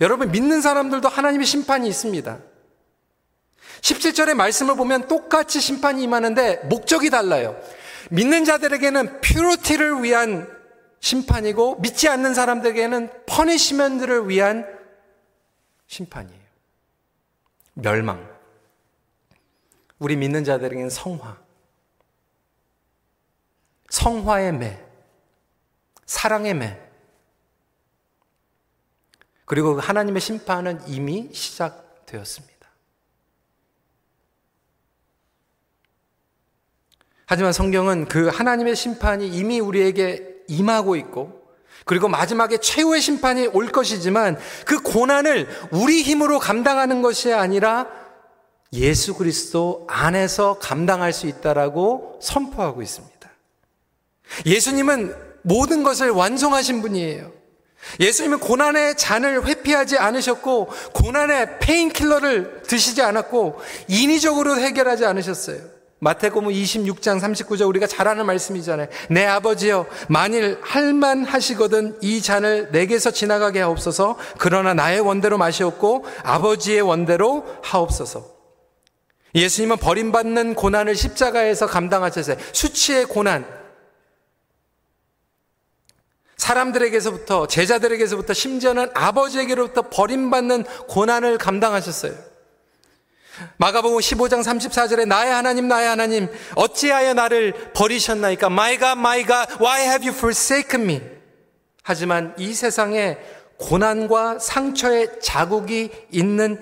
여러분 0.00 0.30
믿는 0.30 0.60
사람들도 0.60 1.08
하나님의 1.08 1.44
심판이 1.44 1.88
있습니다. 1.88 2.38
17절의 3.80 4.34
말씀을 4.34 4.76
보면 4.76 5.08
똑같이 5.08 5.60
심판이 5.60 6.04
임하는데 6.04 6.60
목적이 6.68 7.10
달라요. 7.10 7.56
믿는 8.10 8.44
자들에게는 8.44 9.20
purity를 9.20 10.04
위한 10.04 10.61
심판이고 11.02 11.80
믿지 11.80 12.08
않는 12.08 12.32
사람들에게는 12.32 13.26
punishment를 13.26 14.28
위한 14.28 14.64
심판이에요. 15.88 16.40
멸망. 17.74 18.30
우리 19.98 20.16
믿는 20.16 20.44
자들에게는 20.44 20.90
성화. 20.90 21.42
성화의 23.90 24.52
매. 24.52 24.80
사랑의 26.06 26.54
매. 26.54 26.80
그리고 29.44 29.80
하나님의 29.80 30.20
심판은 30.20 30.86
이미 30.86 31.28
시작되었습니다. 31.34 32.52
하지만 37.26 37.52
성경은 37.52 38.06
그 38.06 38.28
하나님의 38.28 38.76
심판이 38.76 39.26
이미 39.26 39.58
우리에게 39.58 40.31
임하고 40.52 40.96
있고 40.96 41.42
그리고 41.84 42.08
마지막에 42.08 42.58
최후의 42.58 43.00
심판이 43.00 43.48
올 43.48 43.68
것이지만 43.68 44.38
그 44.66 44.80
고난을 44.82 45.48
우리 45.72 46.02
힘으로 46.02 46.38
감당하는 46.38 47.02
것이 47.02 47.32
아니라 47.32 47.88
예수 48.72 49.14
그리스도 49.14 49.86
안에서 49.88 50.58
감당할 50.58 51.12
수 51.12 51.26
있다라고 51.26 52.18
선포하고 52.22 52.82
있습니다. 52.82 53.12
예수님은 54.46 55.14
모든 55.42 55.82
것을 55.82 56.10
완성하신 56.10 56.82
분이에요. 56.82 57.32
예수님은 57.98 58.38
고난의 58.38 58.96
잔을 58.96 59.44
회피하지 59.44 59.98
않으셨고 59.98 60.68
고난의 60.94 61.58
painkiller를 61.58 62.62
드시지 62.62 63.02
않았고 63.02 63.60
인위적으로 63.88 64.56
해결하지 64.56 65.04
않으셨어요. 65.04 65.81
마태복음 66.02 66.48
26장 66.48 67.20
39절 67.20 67.68
우리가 67.68 67.86
잘 67.86 68.08
아는 68.08 68.26
말씀이잖아요. 68.26 68.88
내 69.08 69.24
아버지여 69.24 69.86
만일 70.08 70.58
할만 70.60 71.24
하시거든 71.24 71.96
이 72.00 72.20
잔을 72.20 72.70
내게서 72.72 73.12
지나가게 73.12 73.60
하옵소서. 73.60 74.18
그러나 74.36 74.74
나의 74.74 74.98
원대로 74.98 75.38
마시옵고 75.38 76.04
아버지의 76.24 76.80
원대로 76.80 77.46
하옵소서. 77.62 78.26
예수님은 79.36 79.76
버림받는 79.76 80.56
고난을 80.56 80.96
십자가에서 80.96 81.68
감당하셨어요. 81.68 82.36
수치의 82.50 83.04
고난. 83.04 83.46
사람들에게서부터 86.36 87.46
제자들에게서부터 87.46 88.34
심지어는 88.34 88.90
아버지에게로부터 88.92 89.82
버림받는 89.82 90.64
고난을 90.88 91.38
감당하셨어요. 91.38 92.31
마가복음 93.56 93.98
15장 93.98 94.42
34절에 94.42 95.06
나의 95.06 95.32
하나님 95.32 95.68
나의 95.68 95.88
하나님 95.88 96.28
어찌하여 96.54 97.14
나를 97.14 97.72
버리셨나이까 97.72 98.46
My 98.48 98.78
God 98.78 98.98
my 98.98 99.24
God 99.26 99.54
why 99.60 99.82
have 99.82 100.06
you 100.06 100.16
forsaken 100.16 100.88
me 100.88 101.00
하지만 101.82 102.34
이 102.38 102.54
세상에 102.54 103.18
고난과 103.58 104.38
상처의 104.38 105.20
자국이 105.20 105.90
있는 106.10 106.60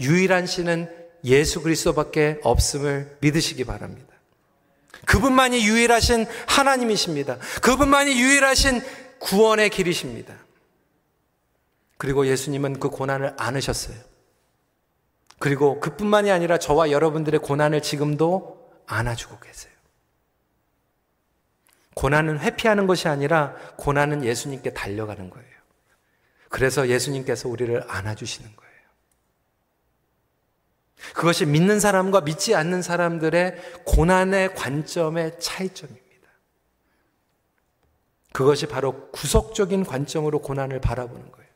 유일한 0.00 0.46
신은 0.46 0.88
예수 1.24 1.62
그리스도밖에 1.62 2.38
없음을 2.42 3.18
믿으시기 3.20 3.64
바랍니다. 3.64 4.08
그분만이 5.06 5.66
유일하신 5.66 6.26
하나님이십니다. 6.46 7.38
그분만이 7.62 8.20
유일하신 8.20 8.80
구원의 9.18 9.70
길이십니다. 9.70 10.34
그리고 11.98 12.26
예수님은 12.26 12.80
그 12.80 12.88
고난을 12.88 13.34
안으셨어요. 13.36 13.96
그리고 15.40 15.80
그뿐만이 15.80 16.30
아니라 16.30 16.58
저와 16.58 16.90
여러분들의 16.90 17.40
고난을 17.40 17.80
지금도 17.80 18.70
안아주고 18.86 19.40
계세요. 19.40 19.72
고난은 21.94 22.38
회피하는 22.38 22.86
것이 22.86 23.08
아니라 23.08 23.56
고난은 23.78 24.22
예수님께 24.22 24.74
달려가는 24.74 25.30
거예요. 25.30 25.48
그래서 26.50 26.88
예수님께서 26.88 27.48
우리를 27.48 27.82
안아주시는 27.88 28.54
거예요. 28.54 28.70
그것이 31.14 31.46
믿는 31.46 31.80
사람과 31.80 32.20
믿지 32.20 32.54
않는 32.54 32.82
사람들의 32.82 33.82
고난의 33.86 34.54
관점의 34.54 35.40
차이점입니다. 35.40 36.28
그것이 38.34 38.66
바로 38.66 39.10
구속적인 39.10 39.86
관점으로 39.86 40.40
고난을 40.40 40.82
바라보는 40.82 41.32
거예요. 41.32 41.50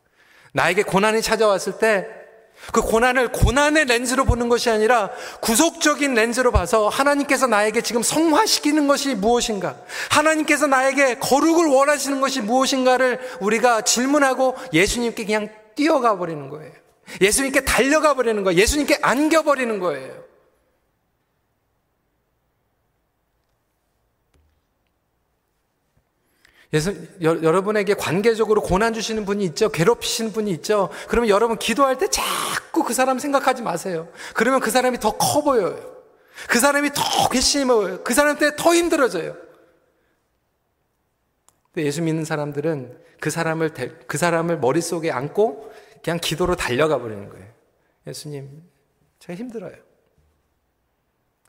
나에게 0.53 0.85
고난이 0.85 1.21
찾아왔을 1.21 1.79
때 1.79 2.24
그 2.73 2.81
고난을 2.81 3.33
고난의 3.33 3.85
렌즈로 3.87 4.25
보는 4.25 4.49
것이 4.49 4.71
아니라 4.71 5.11
구속적인 5.41 6.15
렌즈로 6.15 6.51
봐서 6.51 6.89
하나님께서 6.89 7.47
나에게 7.47 7.83
지금 7.83 8.03
성화시키는 8.03 8.89
것이 8.89 9.15
무엇인가? 9.15 9.77
하나님께서 10.11 10.67
나에게 10.67 11.19
거룩을 11.19 11.67
원하시는 11.67 12.21
것이 12.21 12.41
무엇인가를 12.41 13.21
우리가 13.41 13.83
질문하고 13.83 14.57
예수님께 14.73 15.25
그냥 15.25 15.49
뛰어가 15.75 16.17
버리는 16.17 16.49
거예요. 16.49 16.73
예수님께 17.21 17.65
달려가 17.65 18.15
버리는 18.15 18.43
거예요. 18.43 18.59
예수님께 18.59 18.99
안겨 19.03 19.43
버리는 19.43 19.79
거예요. 19.79 20.24
예수, 26.75 26.93
여, 27.23 27.41
여러분에게 27.41 27.95
관계적으로 27.95 28.61
고난 28.61 28.93
주시는 28.93 29.25
분이 29.25 29.45
있죠. 29.47 29.71
괴롭히시는 29.71 30.33
분이 30.33 30.51
있죠. 30.51 30.91
그러면 31.09 31.31
여러분 31.31 31.57
기도할 31.57 31.97
때 31.99 32.09
자꾸 32.11 32.83
그 32.83 32.93
사람 32.93 33.19
생각하지 33.21 33.63
마세요. 33.63 34.09
그러면 34.35 34.61
그 34.61 34.71
사람이 34.71 34.99
더 34.99 35.13
커 35.17 35.43
보여요. 35.43 35.79
그 36.49 36.59
사람이 36.59 36.91
더 36.91 37.29
괘씸해 37.31 37.65
보여요. 37.67 38.03
그 38.03 38.13
사람 38.13 38.37
때문에 38.37 38.57
더 38.57 38.75
힘들어져요. 38.75 39.37
근데 41.73 41.87
예수 41.87 42.03
믿는 42.03 42.25
사람들은 42.25 42.99
그 43.21 43.31
사람을, 43.31 43.71
그 44.09 44.19
사람을 44.19 44.59
머릿속에 44.59 45.13
안고 45.13 45.73
그냥 46.03 46.19
기도로 46.21 46.57
달려가 46.57 46.99
버리는 46.99 47.29
거예요. 47.29 47.47
예수님, 48.09 48.65
제가 49.21 49.37
힘들어요. 49.37 49.77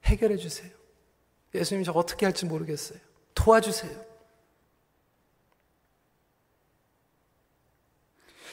해결해 0.05 0.37
주세요. 0.37 0.69
예수님, 1.55 1.83
저 1.83 1.91
어떻게 1.93 2.27
할지 2.27 2.45
모르겠어요. 2.45 2.99
도와주세요. 3.33 4.14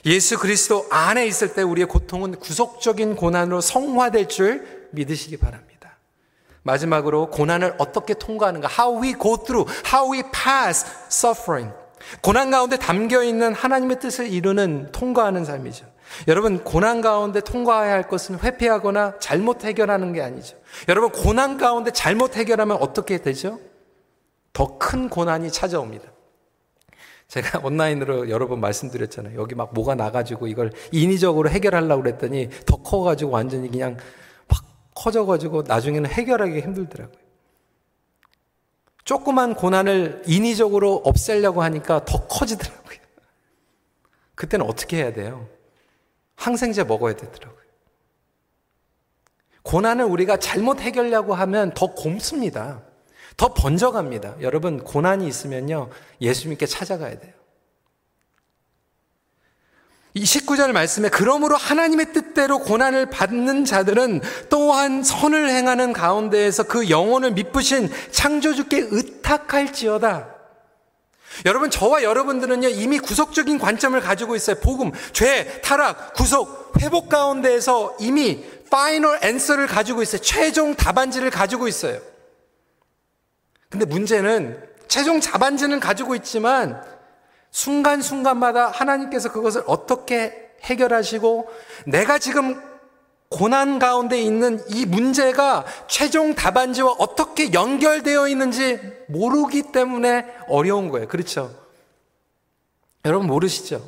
예수 0.05 0.39
그리스도 0.39 0.87
안에 0.91 1.27
있을 1.27 1.55
때 1.55 1.63
우리의 1.63 1.87
고통은 1.87 2.37
구속적인 2.39 3.17
고난으로 3.17 3.61
성화될 3.61 4.29
줄 4.29 4.89
믿으시기 4.91 5.37
바랍니다. 5.37 5.97
마지막으로 6.63 7.31
고난을 7.31 7.75
어떻게 7.79 8.15
통과하는가? 8.15 8.69
How 8.69 9.03
we 9.03 9.15
go 9.15 9.37
through, 9.37 9.73
how 9.93 10.13
we 10.13 10.23
pass 10.33 10.87
suffering. 11.09 11.73
고난 12.21 12.51
가운데 12.51 12.77
담겨 12.77 13.23
있는 13.23 13.55
하나님의 13.55 14.01
뜻을 14.01 14.27
이루는 14.27 14.91
통과하는 14.93 15.45
삶이죠. 15.45 15.87
여러분, 16.29 16.63
고난 16.63 17.01
가운데 17.01 17.41
통과해야 17.41 17.95
할 17.95 18.09
것은 18.09 18.41
회피하거나 18.41 19.19
잘못 19.19 19.65
해결하는 19.65 20.13
게 20.13 20.21
아니죠. 20.21 20.57
여러분, 20.89 21.11
고난 21.11 21.57
가운데 21.57 21.91
잘못 21.91 22.37
해결하면 22.37 22.77
어떻게 22.81 23.19
되죠? 23.19 23.61
더 24.53 24.79
큰 24.79 25.09
고난이 25.09 25.51
찾아옵니다. 25.51 26.09
제가 27.33 27.61
온라인으로 27.65 28.29
여러 28.29 28.47
번 28.47 28.61
말씀드렸잖아요. 28.61 29.41
여기 29.41 29.55
막 29.55 29.73
뭐가 29.73 29.95
나가지고 29.95 30.49
이걸 30.49 30.71
인위적으로 30.93 31.49
해결하려고 31.49 32.03
그랬더니 32.03 32.51
더 32.67 32.77
커가지고 32.77 33.31
완전히 33.31 33.71
그냥 33.71 33.97
막 34.49 34.63
커져가지고 34.95 35.63
나중에는 35.63 36.11
해결하기 36.11 36.61
힘들더라고요. 36.61 37.23
조그만 39.05 39.55
고난을 39.55 40.25
인위적으로 40.27 40.97
없애려고 41.07 41.63
하니까 41.63 42.05
더 42.05 42.27
커지더라고요. 42.27 42.99
그때는 44.37 44.67
어떻게 44.67 44.99
해야 44.99 45.13
돼요? 45.15 45.49
항생제 46.37 46.85
먹어야 46.85 47.17
되더라고요. 47.17 47.63
고난을 49.63 50.05
우리가 50.05 50.37
잘못 50.37 50.81
해결하려고 50.81 51.33
하면 51.35 51.73
더 51.73 51.95
곰습니다. 51.95 52.83
더 53.37 53.55
번져갑니다. 53.55 54.37
여러분, 54.41 54.83
고난이 54.83 55.27
있으면요, 55.27 55.91
예수님께 56.21 56.67
찾아가야 56.67 57.19
돼요. 57.19 57.33
이 60.15 60.25
19절 60.25 60.73
말씀에 60.73 61.09
그러므로 61.09 61.57
하나님의 61.57 62.13
뜻대로 62.13 62.59
고난을 62.59 63.07
받는 63.07 63.65
자들은 63.65 64.21
또한 64.51 65.03
선을 65.03 65.49
행하는 65.49 65.95
가운데에서 65.95 66.65
그 66.65 66.91
영혼을 66.91 67.33
미쁘신 67.33 67.91
창조주께 68.11 68.89
의탁할지어다. 68.91 70.29
여러분, 71.47 71.71
저와 71.71 72.03
여러분들은요, 72.03 72.69
이미 72.69 72.99
구속적인 72.99 73.59
관점을 73.59 73.99
가지고 74.01 74.37
있어요. 74.37 74.57
복음, 74.57 74.93
죄, 75.15 75.63
타락, 75.63 76.13
구속, 76.13 76.75
회복 76.81 77.09
가운데에서 77.09 77.97
이미 77.99 78.45
final 78.71 79.19
answer를 79.23 79.67
가지고 79.67 80.03
있어요. 80.03 80.21
최종 80.21 80.75
답안지를 80.75 81.31
가지고 81.31 81.69
있어요. 81.69 82.01
근데 83.73 83.87
문제는 83.87 84.63
최종 84.87 85.19
답안지는 85.19 85.81
가지고 85.81 86.15
있지만 86.15 86.85
순간순간마다 87.51 88.69
하나님께서 88.69 89.33
그것을 89.33 89.63
어떻게 89.67 90.51
해결하시고 90.61 91.49
내가 91.87 92.19
지금 92.19 92.61
고난 93.31 93.79
가운데 93.79 94.21
있는 94.21 94.63
이 94.69 94.85
문제가 94.85 95.65
최종 95.89 96.35
답안지와 96.35 96.97
어떻게 96.99 97.55
연결되어 97.55 98.29
있는지 98.29 98.79
모르기 99.09 99.73
때문에 99.73 100.27
어려운 100.49 100.91
거예요. 100.91 101.09
그렇죠? 101.09 101.51
여러분 103.07 103.27
모르시죠? 103.27 103.83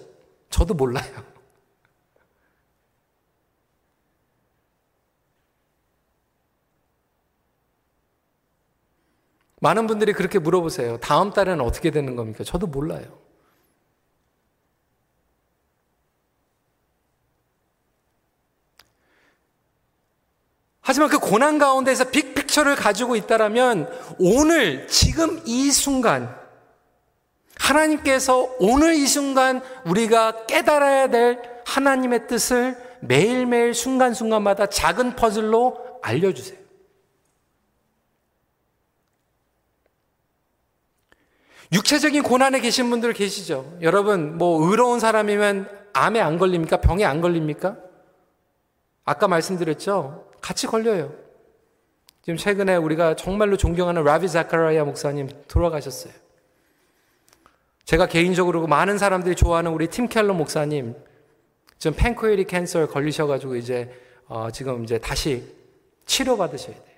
저도 0.49 0.73
몰라요. 0.73 1.34
많은 9.65 9.87
분들이 9.87 10.13
그렇게 10.13 10.39
물어보세요. 10.39 10.99
다음 10.99 11.33
달에는 11.33 11.65
어떻게 11.65 11.91
되는 11.91 12.17
겁니까? 12.17 12.45
저도 12.45 12.67
몰라요. 12.67 13.07
하지만 20.83 21.09
그 21.09 21.19
고난 21.19 21.57
가운데서 21.57 22.11
빅픽처를 22.11 22.77
가지고 22.77 23.17
있다라면 23.17 23.89
오늘 24.19 24.87
지금 24.87 25.41
이 25.47 25.71
순간 25.71 26.39
하나님께서 27.59 28.55
오늘 28.59 28.93
이 28.93 29.07
순간 29.07 29.63
우리가 29.87 30.45
깨달아야 30.45 31.09
될 31.09 31.41
하나님의 31.65 32.27
뜻을 32.27 32.77
매일매일 33.01 33.73
순간순간마다 33.73 34.67
작은 34.67 35.17
퍼즐로 35.17 36.01
알려주세요. 36.03 36.64
육체적인 41.75 42.23
고난에 42.23 42.61
계신 42.61 42.89
분들 42.89 43.13
계시죠? 43.15 43.79
여러분, 43.83 44.39
뭐, 44.39 44.71
의로운 44.71 45.01
사람이면 45.01 45.69
암에 45.93 46.21
안 46.21 46.39
걸립니까? 46.39 46.81
병에 46.81 47.05
안 47.05 47.21
걸립니까? 47.21 47.77
아까 49.05 49.27
말씀드렸죠? 49.27 50.31
같이 50.41 50.69
걸려요. 50.69 51.13
지금 52.23 52.37
최근에 52.37 52.77
우리가 52.77 53.17
정말로 53.17 53.57
존경하는 53.57 54.05
라비 54.05 54.29
자카라야 54.29 54.85
목사님 54.85 55.29
돌아가셨어요. 55.49 56.13
제가 57.85 58.07
개인적으로 58.07 58.67
많은 58.67 58.97
사람들이 58.97 59.35
좋아하는 59.35 59.73
우리 59.73 59.89
팀 59.89 60.09
켈러 60.09 60.33
목사님 60.33 60.95
지금 61.79 61.95
팬코에리 61.99 62.45
캔서에 62.45 62.87
걸리셔가지고 62.87 63.57
이제 63.57 63.93
어 64.27 64.49
지금 64.51 64.85
이제 64.85 64.97
다시 64.97 65.45
치료받으셔야 66.07 66.75
돼요. 66.75 66.94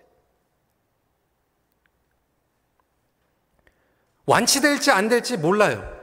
완치될지 4.27 4.91
안 4.91 5.09
될지 5.09 5.37
몰라요. 5.37 5.97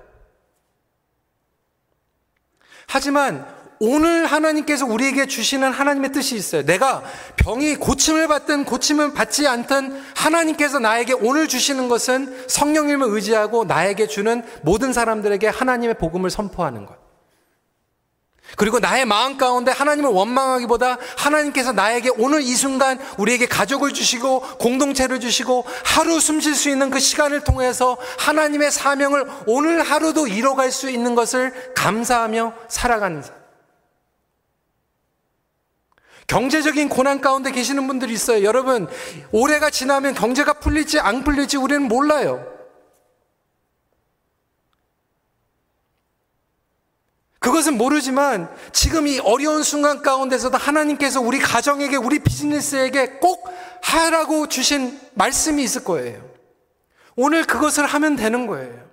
하지만 2.87 3.45
오늘 3.79 4.25
하나님께서 4.25 4.85
우리에게 4.85 5.25
주시는 5.25 5.71
하나님의 5.71 6.13
뜻이 6.13 6.37
있어요. 6.37 6.63
내가 6.63 7.03
병이 7.35 7.75
고침을 7.75 8.29
받든 8.29 8.63
고침을 8.63 9.13
받지 9.13 9.45
않든 9.45 10.01
하나님께서 10.15 10.79
나에게 10.79 11.13
오늘 11.13 11.49
주시는 11.49 11.89
것은 11.89 12.47
성령님을 12.47 13.07
의지하고 13.09 13.65
나에게 13.65 14.07
주는 14.07 14.41
모든 14.61 14.93
사람들에게 14.93 15.47
하나님의 15.47 15.95
복음을 15.97 16.29
선포하는 16.29 16.85
것. 16.85 17.02
그리고 18.55 18.79
나의 18.79 19.05
마음 19.05 19.37
가운데 19.37 19.71
하나님을 19.71 20.11
원망하기보다 20.11 20.97
하나님께서 21.17 21.71
나에게 21.71 22.11
오늘 22.17 22.41
이 22.41 22.55
순간 22.55 22.99
우리에게 23.17 23.47
가족을 23.47 23.93
주시고 23.93 24.41
공동체를 24.59 25.19
주시고 25.19 25.65
하루 25.83 26.19
숨 26.19 26.39
쉴 26.39 26.55
수 26.55 26.69
있는 26.69 26.89
그 26.89 26.99
시간을 26.99 27.43
통해서 27.43 27.97
하나님의 28.19 28.71
사명을 28.71 29.25
오늘 29.47 29.81
하루도 29.81 30.27
이뤄갈 30.27 30.71
수 30.71 30.89
있는 30.89 31.15
것을 31.15 31.73
감사하며 31.73 32.53
살아가는 32.67 33.21
삶. 33.21 33.33
경제적인 36.27 36.89
고난 36.89 37.21
가운데 37.21 37.51
계시는 37.51 37.87
분들이 37.87 38.13
있어요. 38.13 38.43
여러분, 38.43 38.87
올해가 39.31 39.69
지나면 39.69 40.13
경제가 40.13 40.53
풀릴지 40.53 40.99
안 40.99 41.23
풀릴지 41.23 41.57
우리는 41.57 41.83
몰라요. 41.83 42.52
그것은 47.43 47.77
모르지만 47.77 48.49
지금 48.71 49.05
이 49.05 49.19
어려운 49.19 49.63
순간 49.63 50.01
가운데서도 50.01 50.57
하나님께서 50.57 51.19
우리 51.19 51.39
가정에게, 51.39 51.97
우리 51.97 52.19
비즈니스에게 52.19 53.17
꼭 53.19 53.49
하라고 53.81 54.47
주신 54.47 54.97
말씀이 55.13 55.61
있을 55.61 55.83
거예요. 55.83 56.23
오늘 57.17 57.43
그것을 57.43 57.85
하면 57.85 58.15
되는 58.15 58.47
거예요. 58.47 58.89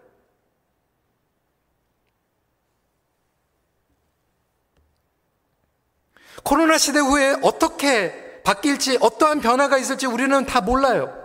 코로나 6.43 6.77
시대 6.77 6.99
후에 6.99 7.37
어떻게 7.43 8.43
바뀔지, 8.43 8.99
어떠한 9.01 9.43
변화가 9.43 9.79
있을지 9.79 10.07
우리는 10.07 10.45
다 10.45 10.61
몰라요. 10.61 11.17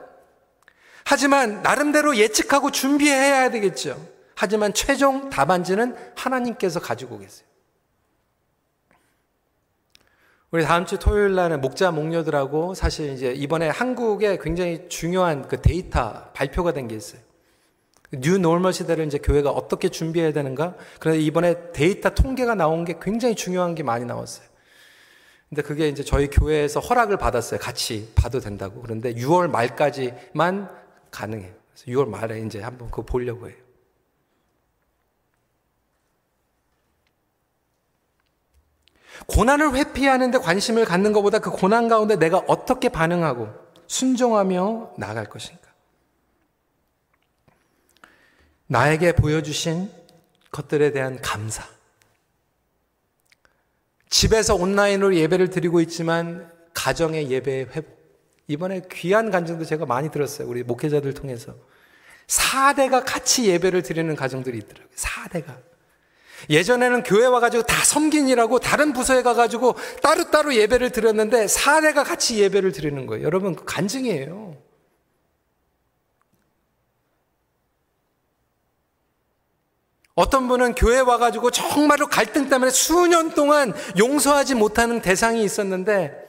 하지만 1.04 1.64
나름대로 1.64 2.18
예측하고 2.18 2.70
준비해야 2.70 3.50
되겠죠. 3.50 4.15
하지만 4.36 4.74
최종 4.74 5.30
답안지는 5.30 5.96
하나님께서 6.16 6.80
가지고 6.80 7.20
계세요. 7.20 7.48
우리 10.52 10.64
다음 10.64 10.86
주 10.86 10.98
토요일 11.00 11.36
날은 11.36 11.60
목자 11.62 11.92
목녀들하고 11.92 12.76
사실 12.76 13.12
이제 13.12 13.34
이번에 13.34 13.68
한국에 13.68 14.38
굉장히 14.42 14.88
중요한 14.88 15.48
그 15.48 15.62
데이터 15.62 16.30
발표가 16.34 16.72
된 16.72 16.88
게 16.88 16.96
있어요. 16.96 17.22
new 18.14 18.38
normal 18.38 18.72
시대를 18.72 19.06
이제 19.08 19.18
교회가 19.18 19.50
어떻게 19.50 19.90
준비해야 19.90 20.32
되는가? 20.32 20.76
그래서 21.00 21.20
이번에 21.20 21.72
데이터 21.74 22.12
통계가 22.12 22.56
나온 22.56 22.86
게 22.86 22.98
굉장히 23.02 23.36
중요한 23.36 23.76
게 23.76 23.84
많이 23.84 24.06
나왔어요. 24.06 24.48
근데 25.50 25.62
그게 25.62 25.90
이제 25.90 26.04
저희 26.04 26.30
교회에서 26.30 26.80
허락을 26.80 27.18
받았어요. 27.18 27.60
같이 27.60 28.12
봐도 28.16 28.40
된다고. 28.40 28.82
그런데 28.82 29.14
6월 29.16 29.50
말까지만 29.50 30.70
가능해요. 31.12 31.54
그래서 31.74 32.00
6월 32.00 32.08
말에 32.08 32.42
이제 32.42 32.62
한번 32.62 32.90
그거 32.90 33.02
보려고 33.02 33.50
해요. 33.50 33.58
고난을 39.28 39.76
회피하는데 39.76 40.38
관심을 40.38 40.86
갖는 40.86 41.14
것보다 41.14 41.40
그 41.40 41.50
고난 41.50 41.88
가운데 41.88 42.16
내가 42.16 42.38
어떻게 42.48 42.90
반응하고 42.90 43.50
순종하며 43.88 44.94
나아갈 44.98 45.26
것인가. 45.26 45.62
나에게 48.68 49.14
보여주신 49.14 49.92
것들에 50.52 50.92
대한 50.92 51.20
감사. 51.22 51.64
집에서 54.10 54.56
온라인으로 54.56 55.16
예배를 55.16 55.50
드리고 55.50 55.82
있지만 55.82 56.52
가정의 56.74 57.30
예배의 57.30 57.66
회복. 57.72 57.96
이번에 58.48 58.84
귀한 58.92 59.32
간증도 59.32 59.66
제가 59.66 59.86
많이 59.86 60.12
들었어요. 60.12 60.48
우리 60.48 60.64
목회자들 60.64 61.14
통해서. 61.14 61.56
4대가 62.28 63.04
같이 63.06 63.48
예배를 63.48 63.82
드리는 63.82 64.16
가정들이 64.16 64.58
있더라고요. 64.60 64.90
4대가. 64.96 65.58
예전에는 66.50 67.04
교회 67.04 67.26
와가지고 67.26 67.64
다 67.64 67.84
섬긴이라고 67.84 68.60
다른 68.60 68.94
부서에 68.94 69.22
가가지고 69.22 69.76
따로따로 70.02 70.56
예배를 70.56 70.92
드렸는데 70.92 71.48
사례가 71.48 72.04
같이 72.04 72.40
예배를 72.40 72.72
드리는 72.72 73.06
거예요. 73.06 73.24
여러분, 73.26 73.56
그 73.56 73.66
간증이에요. 73.66 74.56
어떤 80.16 80.48
분은 80.48 80.76
교회 80.76 81.00
와가지고 81.02 81.52
정말로 81.52 82.08
갈등 82.08 82.48
때문에 82.48 82.72
수년 82.72 83.32
동안 83.32 83.74
용서하지 83.98 84.56
못하는 84.56 85.02
대상이 85.02 85.44
있었는데 85.44 86.24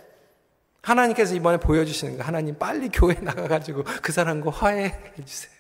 하나님께서 0.82 1.34
이번에 1.34 1.58
보여주시는 1.58 2.16
거 2.18 2.24
하나님 2.24 2.58
빨리 2.58 2.88
교회 2.88 3.14
나가가지고 3.14 3.84
그 4.02 4.12
사람과 4.12 4.50
화해해 4.50 4.92
주세요. 5.24 5.52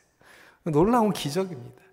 놀라운 0.64 1.12
기적입니다. 1.12 1.85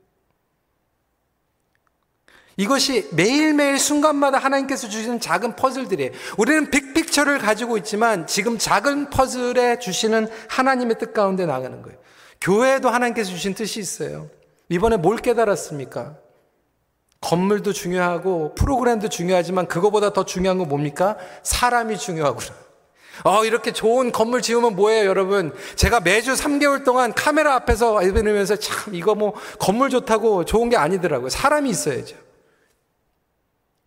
이것이 2.58 3.10
매일매일 3.12 3.80
순간마다 3.80 4.38
하나님께서 4.38 4.88
주시는 4.88 5.20
작은 5.20 5.56
퍼즐들이에요. 5.56 6.12
우리는 6.38 6.70
빅픽처를 6.70 7.40
가지고 7.40 7.78
있지만 7.78 8.28
지금 8.28 8.58
작은 8.58 9.10
퍼즐에 9.10 9.80
주시는 9.80 10.28
하나님의 10.50 11.00
뜻 11.00 11.14
가운데 11.14 11.46
나가는 11.46 11.82
거예요. 11.82 11.98
교회에도 12.42 12.90
하나님께서 12.90 13.32
주신 13.32 13.54
뜻이 13.56 13.80
있어요. 13.80 14.30
이번에 14.70 14.98
뭘 14.98 15.18
깨달았습니까? 15.18 16.18
건물도 17.22 17.72
중요하고 17.74 18.54
프로그램도 18.56 19.08
중요하지만 19.08 19.68
그거보다 19.68 20.12
더 20.12 20.26
중요한 20.26 20.58
건 20.58 20.68
뭡니까? 20.68 21.18
사람이 21.42 21.98
중요하구나. 21.98 22.64
어, 23.24 23.46
이렇게 23.46 23.72
좋은 23.72 24.12
건물 24.12 24.42
지으면 24.42 24.76
뭐예요, 24.76 25.06
여러분? 25.06 25.54
제가 25.76 26.02
매주 26.02 26.34
3개월 26.34 26.84
동안 26.84 27.14
카메라 27.14 27.54
앞에서 27.56 28.04
예배 28.04 28.22
드리면서 28.22 28.56
참, 28.58 28.94
이거 28.94 29.16
뭐 29.16 29.34
건물 29.60 29.90
좋다고 29.90 30.46
좋은 30.46 30.70
게 30.70 30.76
아니더라고요. 30.76 31.30
사람이 31.30 31.70
있어야죠. 31.70 32.23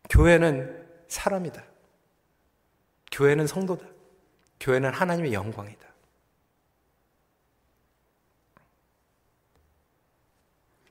교회는 0.09 0.87
사람이다. 1.09 1.63
교회는 3.13 3.47
성도다. 3.47 3.87
교회는 4.61 4.93
하나님의 4.93 5.33
영광이다. 5.33 5.87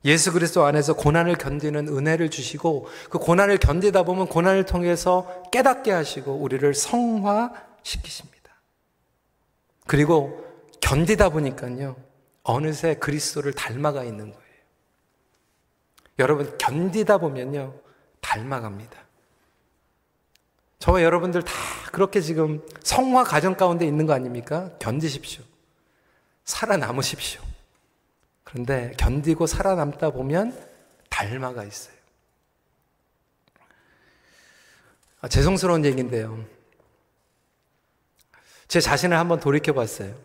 예수 0.05 0.31
그리스도 0.31 0.63
안에서 0.65 0.95
고난을 0.95 1.35
견디는 1.35 1.87
은혜를 1.87 2.29
주시고 2.29 2.87
그 3.09 3.17
고난을 3.17 3.57
견디다 3.57 4.03
보면 4.03 4.27
고난을 4.27 4.65
통해서 4.65 5.43
깨닫게 5.51 5.91
하시고 5.91 6.31
우리를 6.31 6.73
성화시키십니다. 6.75 8.35
그리고 9.87 10.45
견디다 10.79 11.29
보니까요. 11.29 11.95
어느새 12.43 12.93
그리스도를 12.95 13.53
닮아가 13.53 14.03
있는 14.03 14.31
거예요. 14.31 14.45
여러분 16.19 16.55
견디다 16.59 17.17
보면요. 17.17 17.73
닮아갑니다. 18.21 19.04
저와 20.79 21.01
여러분들 21.03 21.43
다 21.43 21.53
그렇게 21.91 22.21
지금 22.21 22.61
성화 22.83 23.23
과정 23.23 23.55
가운데 23.55 23.85
있는 23.85 24.05
거 24.05 24.13
아닙니까? 24.13 24.71
견디십시오. 24.79 25.43
살아남으십시오. 26.43 27.41
그런데 28.43 28.93
견디고 28.97 29.47
살아남다 29.47 30.11
보면 30.11 30.57
닮아가 31.09 31.63
있어요. 31.63 31.95
아, 35.21 35.27
죄송스러운 35.27 35.85
얘기인데요. 35.85 36.45
제 38.67 38.79
자신을 38.79 39.17
한번 39.17 39.39
돌이켜 39.39 39.73
봤어요. 39.73 40.15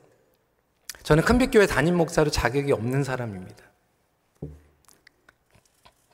저는 1.03 1.24
큰빛교회 1.24 1.66
담임 1.66 1.96
목사로 1.96 2.30
자격이 2.30 2.72
없는 2.72 3.05
사람입니다. 3.05 3.64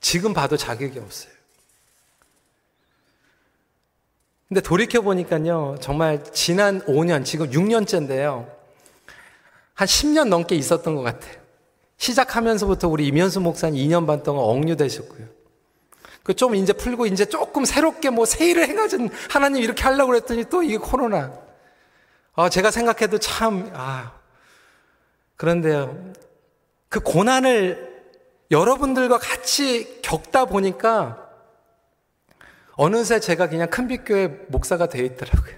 지금 0.01 0.33
봐도 0.33 0.57
자격이 0.57 1.01
없어요. 1.01 1.36
근데 4.49 4.61
돌이켜보니까요, 4.61 5.77
정말 5.81 6.23
지난 6.33 6.81
5년, 6.83 7.25
지금 7.25 7.51
6년째인데요. 7.51 8.49
한 9.75 9.87
10년 9.87 10.29
넘게 10.29 10.55
있었던 10.55 10.95
것 10.95 11.03
같아요. 11.03 11.35
시작하면서부터 11.97 12.89
우리 12.89 13.07
이면수 13.09 13.41
목사님 13.41 13.87
2년 13.89 14.07
반 14.07 14.23
동안 14.23 14.45
억류되셨고요. 14.45 15.37
그 16.23 16.35
좀 16.35 16.57
이제 16.57 16.73
풀고 16.73 17.07
이제 17.07 17.25
조금 17.25 17.65
새롭게 17.65 18.11
뭐 18.11 18.25
세일을 18.25 18.69
해가지고 18.69 19.09
하나님 19.31 19.63
이렇게 19.63 19.85
하려고 19.85 20.11
그랬더니 20.11 20.45
또 20.51 20.63
이게 20.63 20.77
코로나. 20.77 21.33
아, 22.35 22.49
제가 22.49 22.71
생각해도 22.71 23.19
참, 23.19 23.71
아. 23.75 24.13
그런데요. 25.37 26.13
그 26.89 27.01
고난을 27.01 27.95
여러분들과 28.51 29.19
같이 29.19 30.01
겪다 30.03 30.47
보니까 30.47 31.26
어느새 32.77 33.21
제가 33.21 33.49
그냥 33.49 33.69
큰빛교회 33.71 34.47
목사가 34.49 34.87
되어 34.87 35.05
있더라고요. 35.05 35.55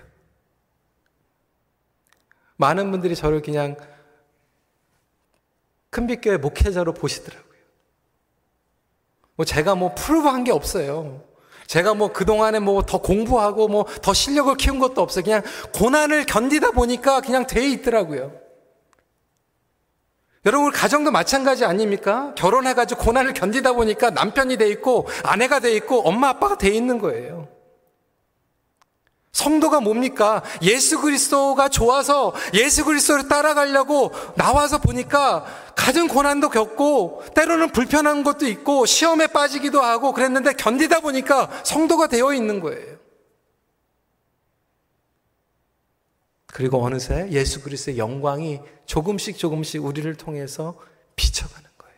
많은 2.56 2.90
분들이 2.90 3.14
저를 3.14 3.42
그냥 3.42 3.76
큰빛교회 5.90 6.38
목회자로 6.38 6.94
보시더라고요. 6.94 7.48
뭐 9.36 9.44
제가 9.44 9.74
뭐 9.74 9.94
프로브한 9.94 10.44
게 10.44 10.52
없어요. 10.52 11.24
제가 11.66 11.94
뭐 11.94 12.12
그동안에 12.12 12.60
뭐 12.60 12.82
더 12.82 12.98
공부하고 12.98 13.68
뭐 13.68 13.84
더 14.02 14.14
실력을 14.14 14.54
키운 14.56 14.78
것도 14.78 15.02
없어요. 15.02 15.22
그냥 15.24 15.42
고난을 15.74 16.24
견디다 16.26 16.70
보니까 16.72 17.20
그냥 17.20 17.46
돼 17.46 17.68
있더라고요. 17.70 18.32
여러분, 20.48 20.72
가정도 20.72 21.10
마찬가지 21.10 21.66
아닙니까? 21.66 22.32
결혼해가지고 22.34 23.04
고난을 23.04 23.34
견디다 23.34 23.74
보니까 23.74 24.08
남편이 24.08 24.56
돼 24.56 24.66
있고, 24.70 25.06
아내가 25.22 25.60
돼 25.60 25.74
있고, 25.74 26.08
엄마 26.08 26.30
아빠가 26.30 26.56
돼 26.56 26.70
있는 26.70 26.98
거예요. 26.98 27.48
성도가 29.32 29.80
뭡니까? 29.80 30.42
예수 30.62 31.02
그리스도가 31.02 31.68
좋아서 31.68 32.32
예수 32.54 32.86
그리스도를 32.86 33.28
따라가려고 33.28 34.10
나와서 34.36 34.78
보니까 34.78 35.44
가진 35.76 36.08
고난도 36.08 36.48
겪고 36.48 37.24
때로는 37.34 37.70
불편한 37.70 38.24
것도 38.24 38.48
있고 38.48 38.86
시험에 38.86 39.28
빠지기도 39.28 39.80
하고 39.80 40.12
그랬는데 40.12 40.54
견디다 40.54 41.00
보니까 41.00 41.50
성도가 41.62 42.08
되어 42.08 42.32
있는 42.32 42.58
거예요. 42.58 42.97
그리고 46.58 46.82
어느새 46.82 47.30
예수 47.30 47.62
그리스도의 47.62 47.98
영광이 47.98 48.60
조금씩 48.84 49.38
조금씩 49.38 49.84
우리를 49.84 50.12
통해서 50.16 50.76
비춰가는 51.14 51.70
거예요. 51.78 51.96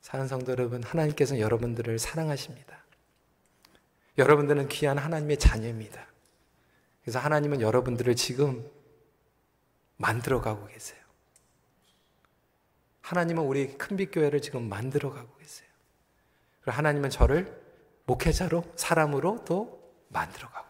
사는 0.00 0.28
성도 0.28 0.52
여러분, 0.52 0.84
하나님께서는 0.84 1.42
여러분들을 1.42 1.98
사랑하십니다. 1.98 2.84
여러분들은 4.16 4.68
귀한 4.68 4.96
하나님의 4.96 5.38
자녀입니다. 5.38 6.06
그래서 7.02 7.18
하나님은 7.18 7.60
여러분들을 7.60 8.14
지금 8.14 8.70
만들어가고 9.96 10.68
계세요. 10.68 11.00
하나님은 13.00 13.42
우리 13.42 13.76
큰빛교회를 13.76 14.40
지금 14.40 14.68
만들어가고 14.68 15.36
계세요. 15.38 15.68
그리고 16.60 16.76
하나님은 16.76 17.10
저를 17.10 17.60
목회자로, 18.04 18.62
사람으로 18.76 19.44
또 19.44 19.82
만들어가고 20.10 20.56
계세요. 20.60 20.66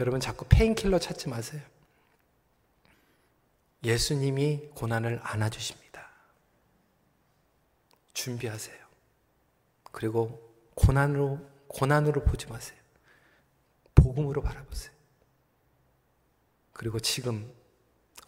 여러분 0.00 0.20
자꾸 0.20 0.44
painkiller 0.48 0.98
찾지 0.98 1.28
마세요. 1.28 1.60
예수님이 3.84 4.70
고난을 4.74 5.20
안아주십니다. 5.22 6.08
준비하세요. 8.12 8.76
그리고 9.92 10.52
고난으로, 10.74 11.40
고난으로 11.68 12.24
보지 12.24 12.46
마세요. 12.46 12.78
복음으로 13.94 14.42
바라보세요. 14.42 14.92
그리고 16.72 17.00
지금, 17.00 17.52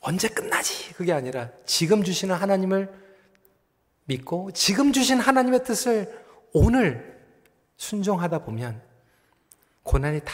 언제 0.01 0.29
끝나지? 0.29 0.93
그게 0.95 1.13
아니라 1.13 1.51
지금 1.67 2.03
주시는 2.03 2.35
하나님을 2.35 2.93
믿고 4.05 4.51
지금 4.53 4.93
주신 4.93 5.21
하나님의 5.21 5.63
뜻을 5.65 6.25
오늘 6.53 7.21
순종하다 7.77 8.41
보면 8.41 8.83
고난이 9.85 10.21
다 10.25 10.33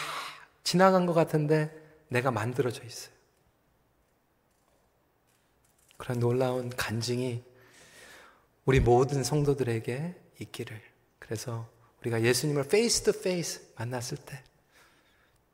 지나간 0.66 1.06
것 1.06 1.12
같은데 1.12 1.70
내가 2.08 2.32
만들어져 2.32 2.82
있어요. 2.82 3.14
그런 5.96 6.18
놀라운 6.18 6.70
간증이 6.70 7.44
우리 8.64 8.80
모든 8.80 9.22
성도들에게 9.22 10.20
있기를. 10.40 10.82
그래서 11.20 11.70
우리가 12.00 12.20
예수님을 12.22 12.66
face 12.66 13.04
to 13.04 13.22
face 13.22 13.72
만났을 13.76 14.18
때 14.18 14.42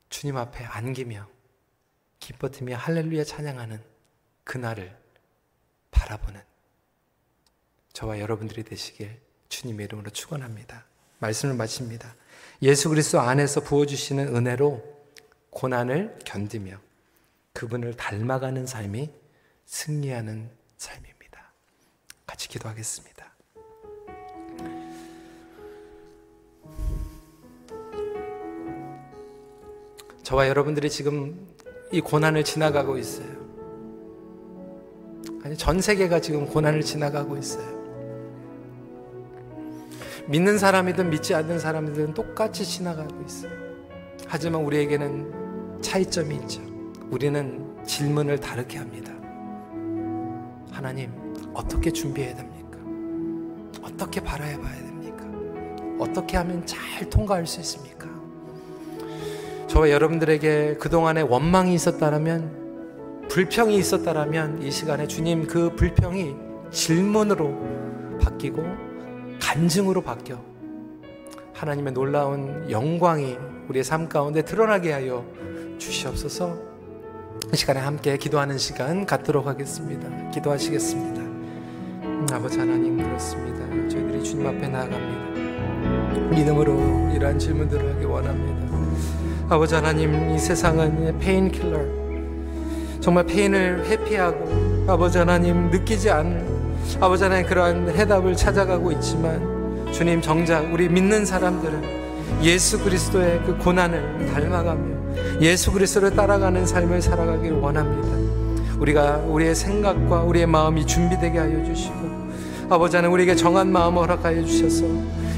주님 0.09 0.39
앞에 0.39 0.65
안기며 0.65 1.29
기뻐팀며 2.19 2.77
할렐루야 2.77 3.25
찬양하는 3.25 3.83
그날을 4.45 4.99
바라보는 5.91 6.41
저와 7.93 8.19
여러분들이 8.19 8.63
되시길 8.63 9.21
주님의 9.51 9.85
이름으로 9.85 10.09
축원합니다. 10.09 10.87
말씀을 11.19 11.55
마칩니다. 11.55 12.17
예수 12.63 12.89
그리스도 12.89 13.21
안에서 13.21 13.61
부어 13.61 13.85
주시는 13.85 14.35
은혜로 14.35 14.91
고난을 15.53 16.18
견디며 16.24 16.76
그분을 17.53 17.94
닮아가는 17.96 18.66
삶이 18.66 19.11
승리하는 19.66 20.50
삶입니다. 20.76 21.53
같이 22.26 22.48
기도하겠습니다. 22.48 23.32
저와 30.22 30.48
여러분들이 30.48 30.88
지금 30.88 31.46
이 31.92 32.00
고난을 32.00 32.44
지나가고 32.44 32.96
있어요. 32.96 33.28
아니, 35.44 35.57
전 35.57 35.80
세계가 35.80 36.20
지금 36.20 36.46
고난을 36.46 36.80
지나가고 36.80 37.36
있어요. 37.36 37.82
믿는 40.26 40.57
사람이든 40.57 41.11
믿지 41.11 41.34
않는 41.34 41.59
사람이든 41.59 42.14
똑같이 42.14 42.64
지나가고 42.64 43.22
있어요. 43.26 43.53
하지만 44.26 44.62
우리에게는 44.62 45.41
차이점이 45.83 46.35
있죠. 46.37 46.62
우리는 47.11 47.76
질문을 47.85 48.39
다르게 48.39 48.78
합니다. 48.78 49.12
하나님, 50.70 51.11
어떻게 51.53 51.91
준비해야 51.91 52.35
됩니까? 52.35 52.78
어떻게 53.83 54.20
바라야 54.20 54.59
봐야 54.59 54.76
됩니까? 54.76 55.26
어떻게 55.99 56.39
하면 56.39 56.64
잘 56.64 57.09
통과할 57.11 57.47
수 57.47 57.61
있습니까? 57.61 58.09
저와 59.66 59.91
여러분들에게 59.91 60.76
그동안에 60.76 61.22
원망이 61.22 61.74
있었다면, 61.74 63.26
불평이 63.28 63.76
있었다면, 63.76 64.62
이 64.62 64.70
시간에 64.70 65.07
주님 65.07 65.47
그 65.47 65.74
불평이 65.74 66.35
질문으로 66.70 68.18
바뀌고, 68.20 68.62
간증으로 69.41 70.03
바뀌어, 70.03 70.43
하나님의 71.55 71.93
놀라운 71.93 72.70
영광이 72.70 73.37
우리의 73.68 73.85
삶 73.85 74.09
가운데 74.09 74.43
드러나게 74.43 74.93
하여 74.93 75.24
주시옵소서, 75.83 76.57
이 77.53 77.57
시간에 77.57 77.80
함께 77.80 78.16
기도하는 78.16 78.57
시간 78.57 79.05
갖도록 79.05 79.49
하겠습니다. 79.49 80.09
기도하시겠습니다. 80.30 81.22
아버지 82.37 82.59
하나님 82.59 82.97
그렇습니다. 83.03 83.59
저희들이 83.89 84.22
주님 84.22 84.47
앞에 84.47 84.68
나아갑니다. 84.68 86.30
믿음으로 86.30 87.11
이러한 87.14 87.39
질문들을 87.39 87.97
하기 87.97 88.05
원합니다. 88.05 88.62
아버지 89.49 89.74
하나님 89.74 90.30
이 90.30 90.39
세상은 90.39 91.18
painkiller 91.18 91.80
정말 93.01 93.26
pain을 93.26 93.85
회피하고 93.87 94.85
아버지 94.87 95.18
하나님 95.18 95.68
느끼지 95.70 96.11
않는 96.11 96.47
아버지 97.01 97.24
하나님 97.24 97.47
그러한 97.47 97.91
해답을 97.91 98.37
찾아가고 98.37 98.93
있지만 98.93 99.91
주님 99.93 100.22
정작 100.22 100.72
우리 100.72 100.89
믿는 100.89 101.26
사람들은 101.26 102.43
예수 102.43 102.83
그리스도의 102.83 103.43
그 103.45 103.59
고난을 103.59 104.26
닮아가며 104.33 104.91
예수 105.41 105.73
그리스도를 105.73 106.15
따라가는 106.15 106.67
삶을 106.67 107.03
살아가길 107.03 107.53
원합니다. 107.53 108.09
우리가 108.79 109.19
우리의 109.29 109.55
생각과 109.55 110.23
우리의 110.23 110.47
마음이 110.47 110.87
준비되게 110.87 111.39
하여 111.39 111.65
주시고 111.65 111.95
아버지 112.69 112.97
하나님 112.97 113.15
우리에게 113.15 113.35
정한 113.35 113.71
마음을 113.71 114.03
허락하여 114.03 114.45
주셔서 114.45 114.85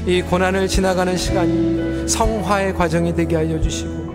이 0.05 0.21
고난을 0.21 0.67
지나가는 0.67 1.15
시간이 1.17 2.07
성화의 2.07 2.73
과정이 2.75 3.13
되게 3.13 3.35
하여 3.35 3.59
주시고 3.59 4.05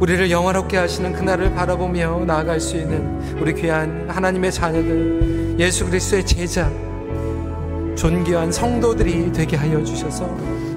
우리를 0.00 0.30
영화롭게 0.30 0.76
하시는 0.76 1.12
그날을 1.12 1.54
바라보며 1.54 2.24
나아갈 2.26 2.60
수 2.60 2.76
있는 2.76 3.38
우리 3.40 3.54
귀한 3.54 4.06
하나님의 4.08 4.52
자녀들 4.52 5.56
예수 5.58 5.86
그리스도의 5.86 6.26
제자 6.26 6.70
존귀한 7.94 8.52
성도들이 8.52 9.32
되게 9.32 9.56
하여 9.56 9.82
주셔서 9.82 10.26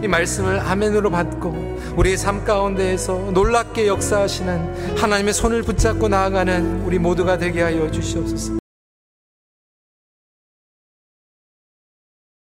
이 0.02 0.08
말씀을 0.08 0.60
아멘으로 0.60 1.10
받고 1.10 1.78
우리의 1.98 2.18
삶 2.18 2.44
가운데에서 2.46 3.32
놀랍게 3.34 3.88
역사하시는 3.88 4.98
하나님의 4.98 5.34
손을 5.34 5.64
붙잡고 5.64 6.08
나아가는 6.08 6.84
우리 6.86 7.00
모두가 7.00 7.38
되게 7.38 7.62
하여 7.62 7.90
주시옵소서. 7.92 8.59